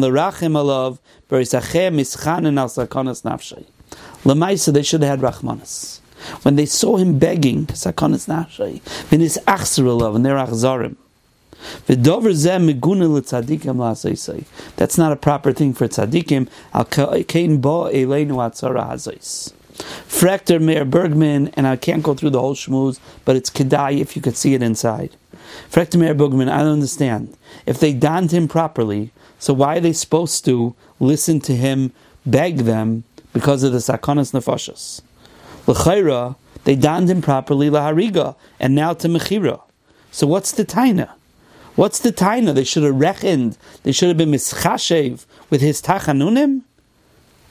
they 4.73 4.83
should 4.83 5.03
have 5.03 5.19
had 5.19 5.19
rachmanis. 5.19 5.99
When 6.43 6.55
they 6.55 6.65
saw 6.65 6.97
him 6.97 7.19
begging, 7.19 7.65
sakonas 7.67 8.27
nafshay, 8.27 8.81
v'nis 9.09 9.37
achzer 9.45 9.85
alav, 9.85 10.15
and 10.15 10.25
they're 10.25 10.35
achzarim. 10.35 10.95
That's 14.75 14.97
not 14.97 15.11
a 15.11 15.15
proper 15.15 15.51
thing 15.51 15.73
for 15.73 15.87
tzaddikim. 15.87 16.47
Frekter 19.81 20.59
Meir 20.59 20.85
Bergman, 20.85 21.49
and 21.49 21.67
I 21.67 21.75
can't 21.75 22.03
go 22.03 22.13
through 22.13 22.31
the 22.31 22.39
whole 22.39 22.55
shmooze, 22.55 22.99
but 23.25 23.35
it's 23.35 23.49
kedai 23.49 23.99
if 23.99 24.15
you 24.15 24.21
could 24.21 24.37
see 24.37 24.53
it 24.53 24.61
inside. 24.61 25.15
Frekter 25.69 25.97
Meir 25.97 26.13
Bergman, 26.13 26.49
I 26.49 26.59
don't 26.59 26.73
understand. 26.73 27.35
If 27.65 27.79
they 27.79 27.93
donned 27.93 28.31
him 28.31 28.47
properly, 28.47 29.11
so 29.39 29.53
why 29.53 29.77
are 29.77 29.79
they 29.81 29.93
supposed 29.93 30.45
to 30.45 30.75
listen 30.99 31.39
to 31.41 31.55
him 31.55 31.91
beg 32.25 32.57
them 32.59 33.03
because 33.33 33.63
of 33.63 33.71
the 33.71 33.79
sakonas 33.79 34.33
nefashas? 34.33 35.01
L'chayra, 35.67 36.35
they 36.63 36.75
donned 36.75 37.09
him 37.09 37.21
properly 37.21 37.69
lahariga, 37.69 38.35
and 38.59 38.75
now 38.75 38.93
to 38.93 39.07
mechira. 39.07 39.61
So 40.11 40.27
what's 40.27 40.51
the 40.51 40.65
taina? 40.65 41.11
What's 41.75 41.99
the 41.99 42.11
taina? 42.11 42.53
They 42.53 42.65
should 42.65 42.83
have 42.83 42.95
reckoned. 42.95 43.57
They 43.83 43.91
should 43.91 44.09
have 44.09 44.17
been 44.17 44.31
mischashev 44.31 45.25
with 45.49 45.61
his 45.61 45.81
tachanunim. 45.81 46.61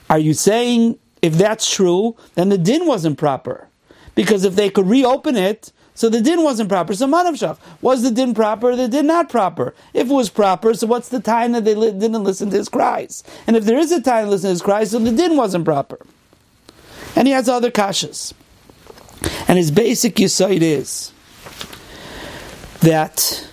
Are 0.09 0.19
you 0.19 0.33
saying 0.33 0.99
if 1.21 1.33
that's 1.33 1.73
true, 1.73 2.15
then 2.35 2.49
the 2.49 2.57
din 2.57 2.85
wasn't 2.85 3.17
proper? 3.17 3.67
Because 4.15 4.43
if 4.43 4.55
they 4.55 4.69
could 4.69 4.87
reopen 4.87 5.35
it, 5.35 5.71
so 5.93 6.09
the 6.09 6.21
din 6.21 6.41
wasn't 6.43 6.69
proper. 6.69 6.93
So 6.93 7.07
manavshach 7.07 7.57
was 7.81 8.01
the 8.03 8.11
din 8.11 8.33
proper? 8.33 8.75
The 8.75 8.87
din 8.87 9.07
not 9.07 9.29
proper. 9.29 9.75
If 9.93 10.09
it 10.09 10.13
was 10.13 10.29
proper, 10.29 10.73
so 10.73 10.87
what's 10.87 11.09
the 11.09 11.19
time 11.19 11.51
that 11.51 11.65
they 11.65 11.75
li- 11.75 11.91
didn't 11.91 12.23
listen 12.23 12.49
to 12.49 12.57
his 12.57 12.69
cries? 12.69 13.23
And 13.45 13.55
if 13.55 13.65
there 13.65 13.77
is 13.77 13.91
a 13.91 14.01
time 14.01 14.25
to 14.25 14.31
listen 14.31 14.47
to 14.47 14.51
his 14.51 14.61
cries, 14.61 14.91
so 14.91 14.99
the 14.99 15.11
din 15.11 15.37
wasn't 15.37 15.65
proper. 15.65 15.99
And 17.15 17.27
he 17.27 17.33
has 17.33 17.49
other 17.49 17.71
kashas. 17.71 18.33
And 19.47 19.57
his 19.57 19.69
basic 19.69 20.15
yisoid 20.15 20.61
is 20.61 21.11
that 22.79 23.47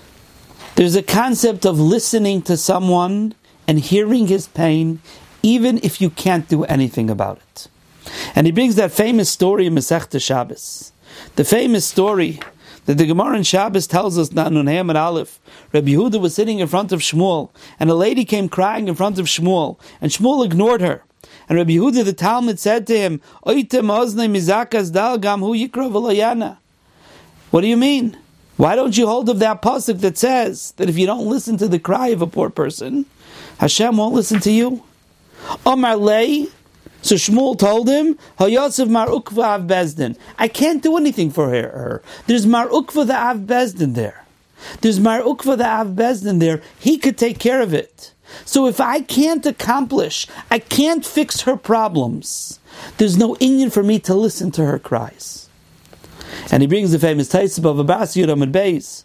there's 0.77 0.97
a 0.97 1.03
concept 1.03 1.67
of 1.67 1.79
listening 1.79 2.41
to 2.43 2.57
someone 2.57 3.35
and 3.67 3.81
hearing 3.81 4.29
his 4.29 4.47
pain, 4.49 5.01
even 5.49 5.79
if 5.83 6.01
you 6.01 6.11
can't 6.11 6.49
do 6.49 6.65
anything 6.65 7.09
about 7.09 7.39
it. 7.39 7.69
And 8.35 8.47
he 8.47 8.53
brings 8.53 8.77
that 8.77 8.93
famous 8.93 9.31
story 9.31 9.67
in 9.67 9.75
Masechta 9.75 10.21
Shabbos. 10.21 10.93
The 11.37 11.45
famous 11.45 11.87
story 11.87 12.41
that 12.85 12.99
the 12.99 13.07
Gemara 13.07 13.39
in 13.39 13.43
Shabbos 13.43 13.87
tells 13.87 14.19
us 14.19 14.29
that 14.31 14.53
Nun 14.53 14.69
and 14.69 14.91
Aleph, 14.91 15.41
Rabbi 15.73 15.89
Yehuda 15.89 16.21
was 16.21 16.35
sitting 16.35 16.59
in 16.59 16.69
front 16.69 16.93
of 16.93 17.01
Shmuel, 17.01 17.51
and 17.81 17.91
a 17.91 17.95
lady 17.95 18.27
came 18.27 18.49
crying 18.49 18.89
in 18.89 18.95
front 18.95 19.19
of 19.19 19.27
Shmuel, 19.27 19.79
and 20.01 20.13
Shmuel 20.13 20.45
ignored 20.45 20.83
her. 20.83 21.03
And 21.49 21.57
Rabbi 21.57 21.73
Yehuda 21.73 22.05
the 22.05 22.13
Talmud 22.13 22.59
said 22.59 22.87
to 22.87 22.99
him, 22.99 23.23
What 23.43 23.55
do 27.63 27.67
you 27.67 27.77
mean? 27.77 28.17
Why 28.59 28.75
don't 28.75 28.99
you 28.99 29.07
hold 29.07 29.29
of 29.29 29.39
that 29.39 29.63
pasuk 29.63 30.01
that 30.01 30.19
says 30.19 30.73
that 30.77 30.89
if 30.89 30.99
you 30.99 31.07
don't 31.07 31.27
listen 31.27 31.57
to 31.59 31.69
the 31.69 31.79
cry 31.79 32.09
of 32.09 32.21
a 32.21 32.27
poor 32.27 32.51
person, 32.51 33.07
Hashem 33.59 33.97
won't 33.97 34.15
listen 34.15 34.41
to 34.41 34.51
you? 34.51 34.83
Omar 35.65 35.97
lay. 35.97 36.49
So 37.01 37.15
Shmuel 37.15 37.59
told 37.59 37.89
him, 37.89 38.19
Hayosef 38.39 38.89
Mar 38.89 39.07
Ukva 39.07 39.45
Av 39.45 39.63
Bezdin. 39.63 40.19
I 40.39 40.49
can't 40.49 40.83
do 40.83 40.97
anything 40.97 41.31
for 41.31 41.49
her. 41.51 42.03
There's 42.27 42.47
Mar 42.47 42.69
Ukva 42.69 43.07
the 43.07 43.17
Av 43.17 43.39
Bezdin 43.39 43.95
there. 43.95 44.25
There's 44.81 44.99
Mar 44.99 45.21
Ukva 45.21 45.57
the 45.57 45.67
Av 45.67 45.89
Bezdin 45.89 46.41
there. 46.41 46.61
He 46.79 46.99
could 46.99 47.17
take 47.17 47.39
care 47.39 47.63
of 47.63 47.73
it. 47.73 48.13
So 48.45 48.67
if 48.67 48.81
I 48.81 49.01
can't 49.01 49.47
accomplish, 49.47 50.27
I 50.51 50.59
can't 50.59 51.07
fix 51.07 51.43
her 51.43 51.57
problems, 51.57 52.59
there's 52.99 53.17
no 53.17 53.37
Indian 53.37 53.71
for 53.71 53.83
me 53.83 53.99
to 54.01 54.15
listen 54.15 54.51
to 54.53 54.67
her 54.67 54.79
cries. 54.79 55.49
And 56.51 56.63
he 56.63 56.67
brings 56.67 56.93
the 56.93 56.99
famous 56.99 57.33
Taisib 57.33 57.65
of 57.65 57.79
Abbas 57.79 58.17
Yudam 58.17 58.43
and 58.43 58.53
Beis. 58.53 59.05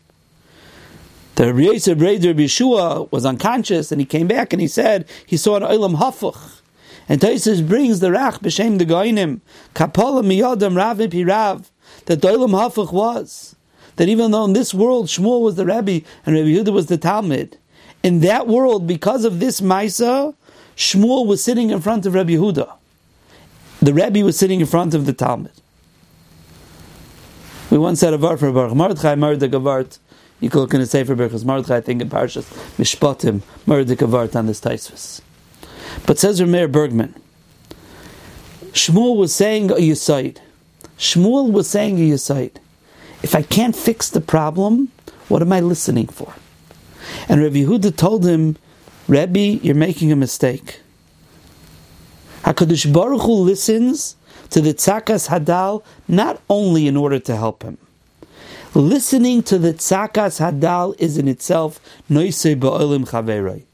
The 1.35 1.47
Rabbi 1.47 1.63
Yosef 1.63 1.97
Yeshua 1.97 3.11
was 3.11 3.25
unconscious 3.25 3.91
and 3.91 3.99
he 3.99 4.05
came 4.05 4.27
back 4.27 4.53
and 4.53 4.61
he 4.61 4.67
said 4.67 5.07
he 5.25 5.35
saw 5.35 5.55
an 5.55 5.63
Olam 5.63 5.97
Hafuch. 5.97 6.61
And 7.09 7.19
Taisus 7.19 7.67
brings 7.67 7.99
the 7.99 8.09
Rach 8.09 8.39
b'shem 8.39 8.77
the 8.77 8.85
Goinim, 8.85 9.41
Kapola 9.73 10.23
miyadam 10.23 10.77
Rav 10.77 10.97
Pirav 10.97 11.69
that 12.05 12.21
the 12.21 12.27
Olam 12.27 12.51
Hafuch 12.51 12.93
was. 12.93 13.55
That 13.95 14.09
even 14.09 14.31
though 14.31 14.45
in 14.45 14.53
this 14.53 14.73
world 14.73 15.07
Shmuel 15.07 15.41
was 15.41 15.55
the 15.55 15.65
Rabbi 15.65 16.01
and 16.25 16.35
Rabbi 16.35 16.49
Yehuda 16.49 16.71
was 16.71 16.85
the 16.85 16.97
Talmud, 16.97 17.57
in 18.03 18.19
that 18.19 18.47
world, 18.47 18.85
because 18.85 19.25
of 19.25 19.39
this 19.39 19.59
Maisa, 19.61 20.35
Shmuel 20.75 21.25
was 21.25 21.43
sitting 21.43 21.71
in 21.71 21.81
front 21.81 22.05
of 22.05 22.13
Rabbi 22.13 22.33
Yehuda. 22.33 22.71
The 23.81 23.93
Rabbi 23.93 24.21
was 24.21 24.37
sitting 24.37 24.59
in 24.59 24.65
front 24.67 24.93
of 24.93 25.05
the 25.05 25.13
Talmud. 25.13 25.51
We 27.69 27.77
once 27.79 27.99
said 27.99 28.13
a 28.13 28.17
var 28.17 28.37
for 28.37 28.51
Baruch 28.51 28.75
Mordechai 28.75 29.15
Mordek 29.15 29.49
Avart. 29.49 29.97
You 30.43 30.49
can 30.49 30.59
look 30.59 30.73
in 30.73 30.81
the 30.81 30.85
Sefer 30.85 31.15
Berachos 31.15 31.45
Mordechai, 31.45 31.77
I 31.77 31.79
think 31.79 32.01
in 32.01 32.09
Parshas 32.09 32.43
Mishpatim, 32.75 33.43
Mordek 33.65 34.05
Avart 34.05 34.35
on 34.35 34.45
this 34.45 34.59
Taisvis. 34.59 35.21
But 36.05 36.19
says 36.19 36.41
Rameir 36.41 36.69
Bergman, 36.69 37.15
Shmuel 38.73 39.15
was 39.15 39.33
saying 39.33 39.71
a 39.71 39.75
Yisaid. 39.75 40.39
Shmuel 40.97 41.49
was 41.49 41.69
saying 41.69 41.97
a 41.97 42.13
Yisaid. 42.13 42.57
If 43.21 43.35
I 43.35 43.41
can't 43.41 43.73
fix 43.73 44.09
the 44.09 44.19
problem, 44.19 44.91
what 45.29 45.41
am 45.41 45.53
I 45.53 45.61
listening 45.61 46.07
for? 46.07 46.33
And 47.29 47.41
Rabbi 47.41 47.59
Yehuda 47.59 47.95
told 47.95 48.25
him, 48.25 48.57
Rebbe, 49.07 49.39
you're 49.39 49.75
making 49.75 50.11
a 50.11 50.17
mistake. 50.17 50.81
HaKadosh 52.41 52.91
Baruch 52.91 53.21
Hu 53.21 53.31
listens 53.31 54.17
to 54.49 54.59
the 54.59 54.73
Tzakas 54.73 55.29
Hadal 55.29 55.85
not 56.09 56.41
only 56.49 56.85
in 56.85 56.97
order 56.97 57.19
to 57.19 57.33
help 57.37 57.63
him. 57.63 57.77
Listening 58.75 59.43
to 59.43 59.59
the 59.59 59.71
Tzakas 59.71 60.39
Hadal 60.39 60.99
is 60.99 61.19
in 61.19 61.27
itself 61.27 61.79
Noise 62.09 62.55
Ba'olim 62.55 63.07
Chaveroi. 63.07 63.65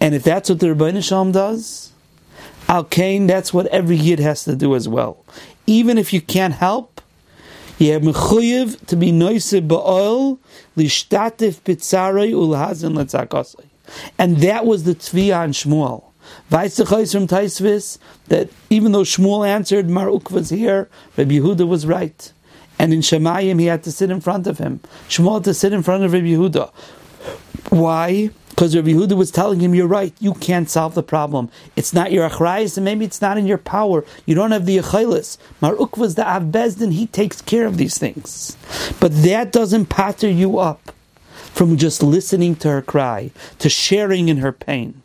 And 0.00 0.14
if 0.14 0.22
that's 0.22 0.48
what 0.48 0.60
the 0.60 0.72
Rabbi 0.72 1.00
Shalom 1.00 1.32
does, 1.32 1.90
Al 2.68 2.84
Kain, 2.84 3.26
that's 3.26 3.52
what 3.52 3.66
every 3.66 3.96
Yid 3.96 4.20
has 4.20 4.44
to 4.44 4.54
do 4.54 4.76
as 4.76 4.88
well. 4.88 5.24
Even 5.66 5.98
if 5.98 6.12
you 6.12 6.20
can't 6.20 6.54
help, 6.54 7.00
you 7.80 7.90
have 7.90 8.02
mechuyev 8.02 8.86
to 8.86 8.94
be 8.94 9.10
noise 9.10 9.50
ba'ol 9.50 10.38
lishtatif 10.76 11.56
pitzarei 11.62 12.32
ulhazin 12.32 12.94
letzakosai. 12.94 13.66
And 14.20 14.36
that 14.36 14.64
was 14.64 14.84
the 14.84 14.94
tzviya 14.94 15.36
on 15.36 15.52
Shmuel. 15.52 16.04
Vaisachais 16.48 17.12
from 17.12 17.26
Taisvis 17.26 17.98
that 18.28 18.50
even 18.70 18.92
though 18.92 19.02
Shmuel 19.02 19.48
answered 19.48 19.88
Maruk 19.88 20.30
was 20.30 20.50
here, 20.50 20.88
Rabbi 21.16 21.38
Yehuda 21.38 21.66
was 21.66 21.86
right. 21.86 22.32
And 22.78 22.92
in 22.92 23.00
Shemayim 23.00 23.58
he 23.60 23.66
had 23.66 23.82
to 23.84 23.92
sit 23.92 24.10
in 24.10 24.20
front 24.20 24.46
of 24.46 24.58
him. 24.58 24.80
Shmuel 25.08 25.34
had 25.34 25.44
to 25.44 25.54
sit 25.54 25.72
in 25.72 25.82
front 25.82 26.04
of 26.04 26.12
Rabbi 26.12 26.26
Yehuda. 26.26 26.70
Why? 27.70 28.30
Because 28.50 28.74
Rabbi 28.74 28.88
Yehuda 28.88 29.16
was 29.16 29.30
telling 29.30 29.60
him, 29.60 29.74
"You're 29.74 29.86
right. 29.86 30.12
You 30.18 30.34
can't 30.34 30.68
solve 30.68 30.94
the 30.94 31.02
problem. 31.02 31.48
It's 31.76 31.92
not 31.92 32.10
your 32.10 32.28
achrayis, 32.28 32.76
and 32.76 32.84
maybe 32.84 33.04
it's 33.04 33.20
not 33.20 33.38
in 33.38 33.46
your 33.46 33.58
power. 33.58 34.04
You 34.26 34.34
don't 34.34 34.50
have 34.50 34.66
the 34.66 34.78
achilas. 34.78 35.38
Maruk 35.62 35.96
was 35.96 36.16
the 36.16 36.22
avbezdin. 36.22 36.92
He 36.92 37.06
takes 37.06 37.40
care 37.40 37.66
of 37.66 37.76
these 37.76 37.98
things, 37.98 38.56
but 38.98 39.12
that 39.22 39.52
doesn't 39.52 39.86
patter 39.86 40.28
you 40.28 40.58
up 40.58 40.92
from 41.54 41.76
just 41.76 42.02
listening 42.02 42.56
to 42.56 42.68
her 42.68 42.82
cry, 42.82 43.30
to 43.60 43.68
sharing 43.68 44.28
in 44.28 44.38
her 44.38 44.52
pain. 44.52 45.02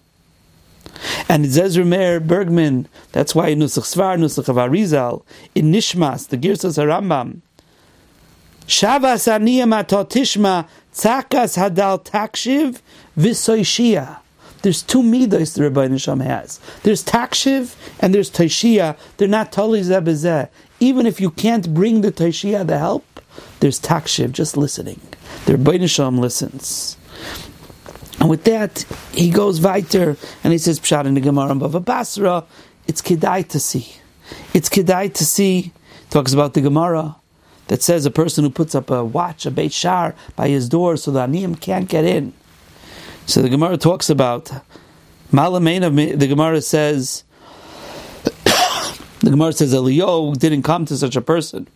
And 1.29 1.45
Zezer 1.45 1.85
Meir 1.85 2.19
Bergman, 2.19 2.87
that's 3.11 3.35
why 3.35 3.49
in 3.49 3.59
Nusach 3.59 3.83
Svar, 3.83 4.17
Nusach 4.17 4.49
of 4.49 4.55
Arizal, 4.55 5.23
in 5.53 5.71
Nishmas, 5.71 6.27
the 6.29 6.37
Girsas 6.37 6.77
Harambam, 6.77 7.41
Shavas 8.67 9.27
Aniyam 9.27 10.67
Tzakas 10.93 11.57
Hadal 11.57 12.03
Takshiv, 12.03 12.81
Visoishia. 13.17 14.19
There's 14.63 14.81
two 14.81 15.03
midas 15.03 15.55
the 15.55 15.63
Rabbi 15.63 15.87
Nisham 15.87 16.23
has. 16.23 16.61
There's 16.83 17.03
takshiv 17.03 17.75
and 17.99 18.15
there's 18.15 18.31
taishia. 18.31 18.97
They're 19.17 19.27
not 19.27 19.51
totally 19.51 19.81
zebezeh. 19.81 20.47
even 20.79 21.05
if 21.05 21.19
you 21.19 21.31
can't 21.31 21.73
bring 21.73 21.99
the 21.99 22.13
Taishiyah 22.13 22.65
the 22.65 22.77
help, 22.77 23.05
there's 23.59 23.77
takshiv, 23.79 24.31
just 24.31 24.55
listening. 24.55 25.01
The 25.45 25.53
Rebbeinu 25.55 25.89
Shalom 25.89 26.17
listens. 26.17 26.97
And 28.21 28.29
with 28.29 28.45
that, 28.45 28.85
he 29.13 29.31
goes 29.31 29.59
weiter 29.59 30.15
and 30.45 30.53
he 30.53 30.57
says, 30.57 30.79
Pshat 30.79 31.05
in 31.05 31.15
the 31.15 31.21
Gemara 31.21 31.55
Bava 31.55 31.83
Basra, 31.83 32.45
it's 32.87 33.01
kedai 33.01 33.45
to 33.49 33.59
see. 33.59 33.93
It's 34.53 34.69
kedai 34.69 35.13
to 35.15 35.25
see, 35.25 35.73
talks 36.09 36.31
about 36.31 36.53
the 36.53 36.61
Gemara, 36.61 37.17
that 37.67 37.81
says 37.81 38.05
a 38.05 38.11
person 38.11 38.43
who 38.43 38.49
puts 38.49 38.75
up 38.75 38.89
a 38.89 39.03
watch, 39.03 39.45
a 39.45 39.51
Beit 39.51 39.73
Shar, 39.73 40.15
by 40.35 40.49
his 40.49 40.69
door 40.69 40.97
so 40.97 41.11
the 41.11 41.19
Aniyim 41.19 41.59
can't 41.59 41.87
get 41.87 42.05
in. 42.05 42.33
So 43.25 43.41
the 43.41 43.49
Gemara 43.49 43.77
talks 43.77 44.09
about, 44.09 44.51
Malamein 45.31 45.85
of 45.85 46.19
the 46.19 46.27
Gemara 46.27 46.61
says, 46.61 47.23
the 48.43 49.29
Gemara 49.29 49.53
says 49.53 49.73
Eliyahu 49.73 50.37
didn't 50.37 50.63
come 50.63 50.85
to 50.85 50.97
such 50.97 51.15
a 51.15 51.21
person. 51.21 51.67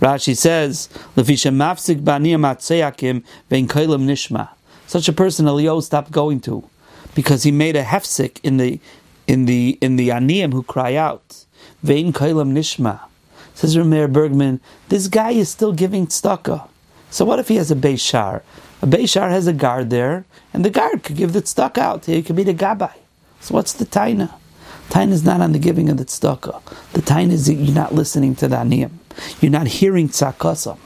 Rashi 0.00 0.36
says, 0.36 0.88
"Lefisha 1.16 1.54
mafsik 1.54 2.02
b'aniyam 2.02 2.42
atzeyakim 2.44 3.24
vein 3.48 3.66
kailam 3.66 4.04
nishma." 4.04 4.50
Such 4.86 5.08
a 5.08 5.12
person 5.12 5.46
Eliyahu 5.46 5.82
stopped 5.82 6.10
going 6.10 6.40
to 6.40 6.68
because 7.14 7.44
he 7.44 7.50
made 7.50 7.76
a 7.76 7.82
hefsik 7.82 8.38
in 8.42 8.58
the 8.58 8.78
in 9.26 9.46
the 9.46 9.78
in 9.80 9.96
the 9.96 10.10
aniyim 10.10 10.52
who 10.52 10.62
cry 10.62 10.96
out. 10.96 11.46
Vein 11.82 12.12
kailam 12.12 12.52
nishma. 12.52 13.00
Says 13.56 13.76
Rameir 13.76 14.12
Bergman, 14.12 14.60
this 14.88 15.08
guy 15.08 15.32
is 15.32 15.48
still 15.48 15.72
giving 15.72 16.06
tzedakah. 16.06 16.68
So 17.10 17.24
what 17.24 17.40
if 17.40 17.48
he 17.48 17.56
has 17.56 17.72
a 17.72 17.74
Beishar? 17.74 18.42
A 18.82 18.86
Beishar 18.86 19.30
has 19.30 19.48
a 19.48 19.52
guard 19.52 19.90
there, 19.90 20.24
and 20.52 20.64
the 20.64 20.70
guard 20.70 21.02
could 21.02 21.16
give 21.16 21.32
the 21.32 21.42
tzedakah 21.42 21.78
out. 21.78 22.04
He 22.04 22.22
could 22.22 22.36
be 22.36 22.44
the 22.44 22.54
Gabai. 22.54 22.92
So 23.40 23.54
what's 23.54 23.72
the 23.72 23.86
taina? 23.86 24.32
Taina 24.90 25.10
is 25.10 25.24
not 25.24 25.40
on 25.40 25.50
the 25.50 25.58
giving 25.58 25.88
of 25.88 25.96
the 25.96 26.04
tzedakah. 26.04 26.62
The 26.92 27.02
taina 27.02 27.32
is 27.32 27.46
that 27.46 27.54
you're 27.54 27.74
not 27.74 27.94
listening 27.94 28.36
to 28.36 28.46
the 28.46 28.56
aniyim. 28.56 28.92
You're 29.40 29.50
not 29.50 29.66
hearing 29.66 30.10
tzakasam 30.10 30.78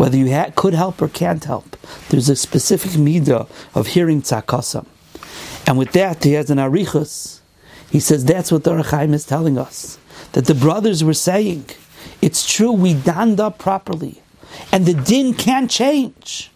whether 0.00 0.16
you 0.16 0.32
ha- 0.32 0.50
could 0.56 0.72
help 0.72 1.02
or 1.02 1.08
can't 1.08 1.44
help. 1.44 1.76
There's 2.08 2.30
a 2.30 2.36
specific 2.36 2.92
midah 2.92 3.46
of 3.74 3.88
hearing 3.88 4.22
tzakasam. 4.22 4.86
And 5.66 5.76
with 5.76 5.92
that, 5.92 6.24
he 6.24 6.32
has 6.32 6.48
an 6.48 6.56
arichus. 6.56 7.40
He 7.90 8.00
says 8.00 8.24
that's 8.24 8.50
what 8.50 8.64
the 8.64 8.70
Rechaim 8.70 9.12
is 9.12 9.26
telling 9.26 9.58
us. 9.58 9.98
That 10.32 10.46
the 10.46 10.54
brothers 10.54 11.02
were 11.02 11.14
saying, 11.14 11.66
it's 12.22 12.50
true, 12.50 12.72
we 12.72 12.94
donned 12.94 13.40
up 13.40 13.58
properly. 13.58 14.22
And 14.72 14.86
the 14.86 14.94
din 14.94 15.34
can't 15.34 15.70
change. 15.70 16.50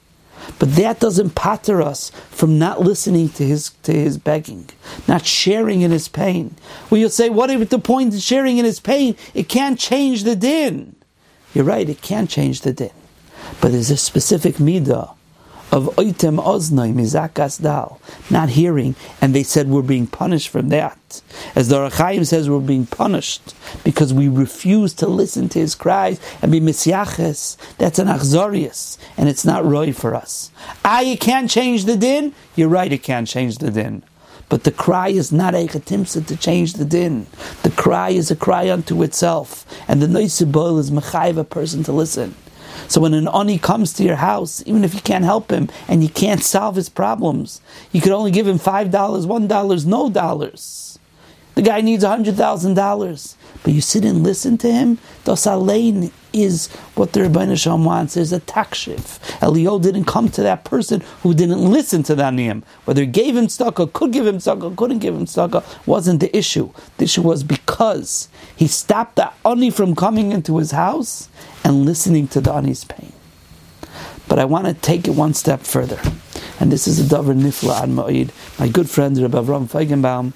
But 0.59 0.77
that 0.77 1.01
doesn't 1.01 1.35
patter 1.35 1.81
us 1.81 2.11
from 2.31 2.59
not 2.59 2.81
listening 2.81 3.31
to 3.31 3.45
his 3.45 3.71
to 3.85 3.93
his 3.93 4.19
begging, 4.19 4.69
not 5.09 5.25
sharing 5.25 5.81
in 5.81 5.91
his 5.91 6.07
pain. 6.07 6.55
Well, 6.91 7.01
you'll 7.01 7.11
say, 7.11 7.31
what 7.31 7.51
if 7.51 7.71
the 7.71 7.79
point 7.79 8.15
of 8.15 8.21
sharing 8.21 8.59
in 8.59 8.65
his 8.65 8.79
pain? 8.79 9.17
It 9.33 9.49
can't 9.49 9.79
change 9.79 10.25
the 10.25 10.37
din. 10.37 10.97
You're 11.55 11.65
right, 11.65 11.89
it 11.89 12.03
can't 12.03 12.29
change 12.29 12.61
the 12.61 12.73
din. 12.73 12.91
But 13.61 13.73
there's 13.73 13.91
a 13.91 13.97
specific 13.97 14.57
midah 14.57 15.15
of 15.75 15.87
oitem 15.97 16.39
oznai 16.39 16.95
mizakas 16.95 17.61
dal, 17.61 18.01
not 18.31 18.51
hearing, 18.51 18.95
and 19.21 19.35
they 19.35 19.43
said 19.43 19.67
we're 19.67 19.83
being 19.83 20.07
punished 20.07 20.49
from 20.49 20.69
that. 20.69 21.21
As 21.57 21.67
the 21.67 21.79
Rachaim 21.79 22.25
says, 22.25 22.49
we're 22.49 22.61
being 22.61 22.87
punished 22.87 23.57
because 23.83 24.15
we 24.15 24.29
refuse 24.29 24.95
to 24.95 25.09
listen 25.09 25.49
to 25.49 25.59
his 25.59 25.75
cries 25.75 26.21
and 26.41 26.53
be 26.53 26.61
misyaches. 26.61 27.57
That's 27.79 27.99
an 27.99 28.07
achzorius, 28.07 28.99
and 29.17 29.29
it's 29.29 29.45
not 29.45 29.65
roy 29.65 29.93
for 29.93 30.15
us. 30.15 30.53
Ah, 30.85 31.01
you 31.01 31.19
can't 31.19 31.51
change 31.51 31.87
the 31.87 31.97
din? 31.97 32.35
You're 32.55 32.69
right, 32.69 32.93
it 32.93 33.03
can't 33.03 33.27
change 33.27 33.59
the 33.59 33.73
din. 33.73 34.05
But 34.49 34.63
the 34.63 34.71
cry 34.71 35.09
is 35.09 35.33
not 35.33 35.57
a 35.57 35.67
chetimsa 35.67 36.25
to 36.29 36.37
change 36.37 36.75
the 36.75 36.85
din. 36.85 37.27
The 37.65 37.71
cry 37.71 38.11
is 38.11 38.31
a 38.31 38.37
cry 38.37 38.71
unto 38.71 39.03
itself, 39.03 39.67
and 39.89 40.01
the 40.01 40.07
noisibol 40.07 40.79
is 40.79 40.93
mechayiv 40.93 41.37
a 41.37 41.43
person 41.43 41.83
to 41.83 41.93
listen. 41.93 42.37
So 42.89 43.01
when 43.01 43.15
an 43.15 43.29
ani 43.29 43.59
comes 43.59 43.93
to 43.95 44.05
your 44.05 44.17
house, 44.17 44.63
even 44.67 44.85
if 44.85 44.95
you 44.95 45.01
can't 45.01 45.25
help 45.25 45.51
him 45.51 45.69
and 45.89 46.03
you 46.03 46.09
can't 46.09 46.43
solve 46.43 46.77
his 46.77 46.89
problems, 46.89 47.61
you 47.93 48.01
could 48.01 48.13
only 48.13 48.31
give 48.31 48.47
him 48.47 48.59
five 48.59 48.91
dollars, 48.91 49.27
one 49.27 49.47
dollars, 49.49 49.87
no 49.87 50.11
dollars. 50.11 50.99
The 51.55 51.63
guy 51.63 51.81
needs 51.83 52.03
hundred 52.03 52.35
thousand 52.37 52.75
dollars, 52.75 53.37
but 53.63 53.73
you 53.73 53.81
sit 53.81 54.05
and 54.05 54.25
listen 54.25 54.59
to 54.59 54.73
him. 54.73 54.99
Dosalein 55.25 56.11
is 56.33 56.67
what 56.97 57.13
the 57.13 57.21
Rebbeinu 57.21 57.57
Shalom 57.57 57.85
wants. 57.85 58.15
There's 58.15 58.33
a 58.33 58.41
takshiv. 58.41 59.21
Elio 59.41 59.79
didn't 59.79 60.07
come 60.07 60.29
to 60.31 60.43
that 60.43 60.65
person 60.65 61.01
who 61.23 61.33
didn't 61.33 61.61
listen 61.71 62.03
to 62.05 62.17
the 62.17 62.25
aniyim. 62.25 62.65
Whether 62.87 63.03
he 63.03 63.07
gave 63.07 63.37
him 63.37 63.47
tzedakah, 63.47 63.93
could 63.93 64.13
give 64.13 64.27
him 64.27 64.39
tzedakah, 64.39 64.77
couldn't 64.77 64.99
give 64.99 65.15
him 65.15 65.27
tzedakah, 65.27 65.87
wasn't 65.87 66.19
the 66.19 66.37
issue. 66.37 66.73
The 66.99 67.05
issue 67.05 67.23
was 67.23 67.45
because 67.45 68.29
he 68.57 68.67
stopped 68.67 69.15
the 69.15 69.31
ani 69.47 69.71
from 69.71 69.95
coming 69.95 70.33
into 70.33 70.59
his 70.59 70.73
house 70.73 71.29
and 71.65 71.85
listening 71.85 72.29
to 72.29 72.53
ani's 72.53 72.85
pain. 72.85 73.13
But 74.29 74.39
I 74.39 74.45
want 74.45 74.67
to 74.67 74.75
take 74.75 75.09
it 75.09 75.13
one 75.13 75.35
step 75.35 75.61
further. 75.61 76.01
And 76.61 76.71
this 76.71 76.87
is 76.87 77.01
a 77.01 77.09
Dover 77.09 77.35
Nifla 77.35 77.83
Ad 77.83 77.89
Ma'id. 77.89 78.31
My 78.59 78.69
good 78.69 78.89
friend 78.89 79.17
Rabbi 79.19 79.39
Avram 79.39 79.69
Feigenbaum 79.69 80.33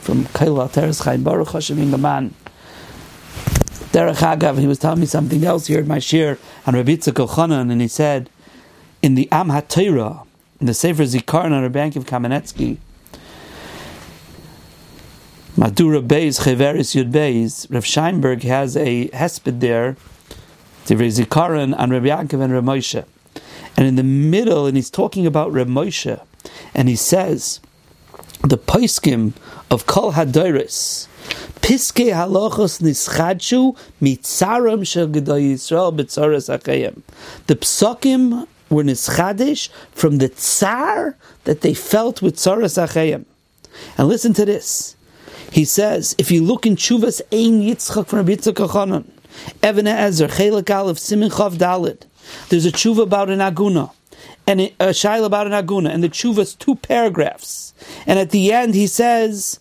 from 0.00 0.24
Kaila 0.26 0.72
Teres 0.72 1.00
Chaim 1.00 1.22
Baruch 1.22 1.50
Hashem 1.50 1.78
in 1.78 1.90
Gaman. 1.90 2.30
Derech 3.92 4.16
Agav, 4.16 4.58
he 4.58 4.66
was 4.66 4.78
telling 4.78 5.00
me 5.00 5.06
something 5.06 5.44
else 5.44 5.66
here 5.66 5.80
at 5.80 5.86
my 5.86 5.98
shir 5.98 6.38
on 6.66 6.74
Rabbi 6.74 6.92
Yitzchak 6.92 7.26
Elchanan, 7.26 7.70
and 7.70 7.80
he 7.80 7.88
said, 7.88 8.30
in 9.02 9.16
the 9.16 9.28
Am 9.30 9.50
in 9.50 10.66
the 10.66 10.74
Sefer 10.74 11.02
Zikaron 11.02 11.52
on 11.52 11.62
Rabbi 11.62 11.90
Yankiv 11.90 12.04
Kamenetsky, 12.04 12.78
Madura 15.56 16.00
Beis, 16.00 16.40
Cheveris 16.40 16.94
Yud 16.94 17.12
Beis, 17.12 17.70
Rav 17.70 17.84
Scheinberg 17.84 18.42
has 18.44 18.76
a 18.76 19.08
hesped 19.08 19.60
there, 19.60 19.96
Sefer 20.84 21.04
Zikaron 21.04 21.78
on 21.78 21.90
Rabbi 21.90 22.06
Yankiv 22.06 22.42
and 22.42 22.52
Rav 22.52 22.64
Moshe. 22.64 23.04
And 23.76 23.86
in 23.86 23.96
the 23.96 24.02
middle, 24.02 24.66
and 24.66 24.76
he's 24.76 24.90
talking 24.90 25.26
about 25.26 25.52
Rav 25.52 25.66
Moshe, 25.66 26.20
and 26.74 26.88
he 26.88 26.96
says, 26.96 27.60
the 28.42 28.58
poiskim 28.58 29.32
of 29.70 29.86
Kol 29.86 30.12
Hadoris, 30.12 31.06
Piske 31.62 32.12
halachos 32.12 32.82
nischadshu 32.82 33.76
mitzaram 34.00 34.84
shel 34.84 35.06
gedai 35.06 35.52
Yisrael 35.52 35.96
b'tzaras 35.96 36.50
achayim. 36.58 37.02
The 37.46 37.54
psakim 37.54 38.48
were 38.68 38.82
nischadish 38.82 39.68
from 39.92 40.18
the 40.18 40.28
tsar 40.28 41.16
that 41.44 41.60
they 41.60 41.72
felt 41.72 42.20
with 42.20 42.34
tzaras 42.36 42.82
achayim. 42.84 43.24
And 43.96 44.08
listen 44.08 44.32
to 44.34 44.44
this. 44.44 44.96
He 45.52 45.64
says, 45.64 46.16
if 46.18 46.32
you 46.32 46.42
look 46.42 46.66
in 46.66 46.74
Chuvas 46.74 47.20
Ein 47.32 47.60
Yitzchak 47.62 48.08
from 48.08 48.18
Rabbi 48.18 48.32
Yitzchak 48.32 48.54
Elchanan, 48.54 49.04
Evan 49.62 49.86
Ezer, 49.86 50.28
Chelak 50.28 50.70
Aleph, 50.74 50.98
Simin 50.98 51.30
Chav 51.30 51.56
Dalid, 51.56 52.02
there's 52.48 52.66
a 52.66 52.72
tshuva 52.72 53.02
about 53.02 53.30
an 53.30 53.40
aguna 53.40 53.90
and 54.46 54.60
a 54.60 54.70
shaila 54.78 55.26
about 55.26 55.46
an 55.46 55.52
aguna, 55.52 55.90
and 55.90 56.02
the 56.02 56.08
tshuva 56.08 56.38
is 56.38 56.54
two 56.54 56.74
paragraphs. 56.74 57.74
And 58.06 58.18
at 58.18 58.30
the 58.30 58.52
end, 58.52 58.74
he 58.74 58.86
says, 58.86 59.60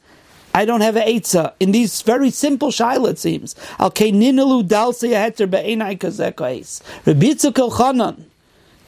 I 0.54 0.66
don't 0.66 0.82
have 0.82 0.96
an 0.96 1.08
eitzah. 1.08 1.54
In 1.60 1.72
these 1.72 2.02
very 2.02 2.30
simple 2.30 2.70
shaila, 2.70 3.12
it 3.12 3.20
seems. 3.20 3.56
Al 3.80 3.92
ninalu 3.92 4.68
dalse 4.68 5.10
heter 5.10 5.50
be'enai 5.50 5.98
kazekais. 5.98 6.82
Rabbi 7.06 7.28
Yitzchak 7.28 8.26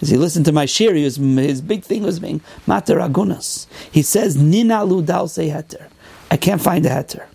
as 0.01 0.09
he 0.09 0.17
listened 0.17 0.45
to 0.45 0.51
my 0.51 0.65
shir, 0.65 0.93
was, 0.93 1.15
his 1.15 1.61
big 1.61 1.83
thing 1.83 2.03
was 2.03 2.19
being 2.19 2.41
mater 2.67 2.97
agunas. 2.97 3.67
He 3.91 4.01
says, 4.01 4.35
ninalu 4.35 5.05
dalse 5.05 5.49
heter. 5.49 5.87
I 6.29 6.37
can't 6.37 6.61
find 6.61 6.85
a 6.85 6.89
heter. 6.89 7.25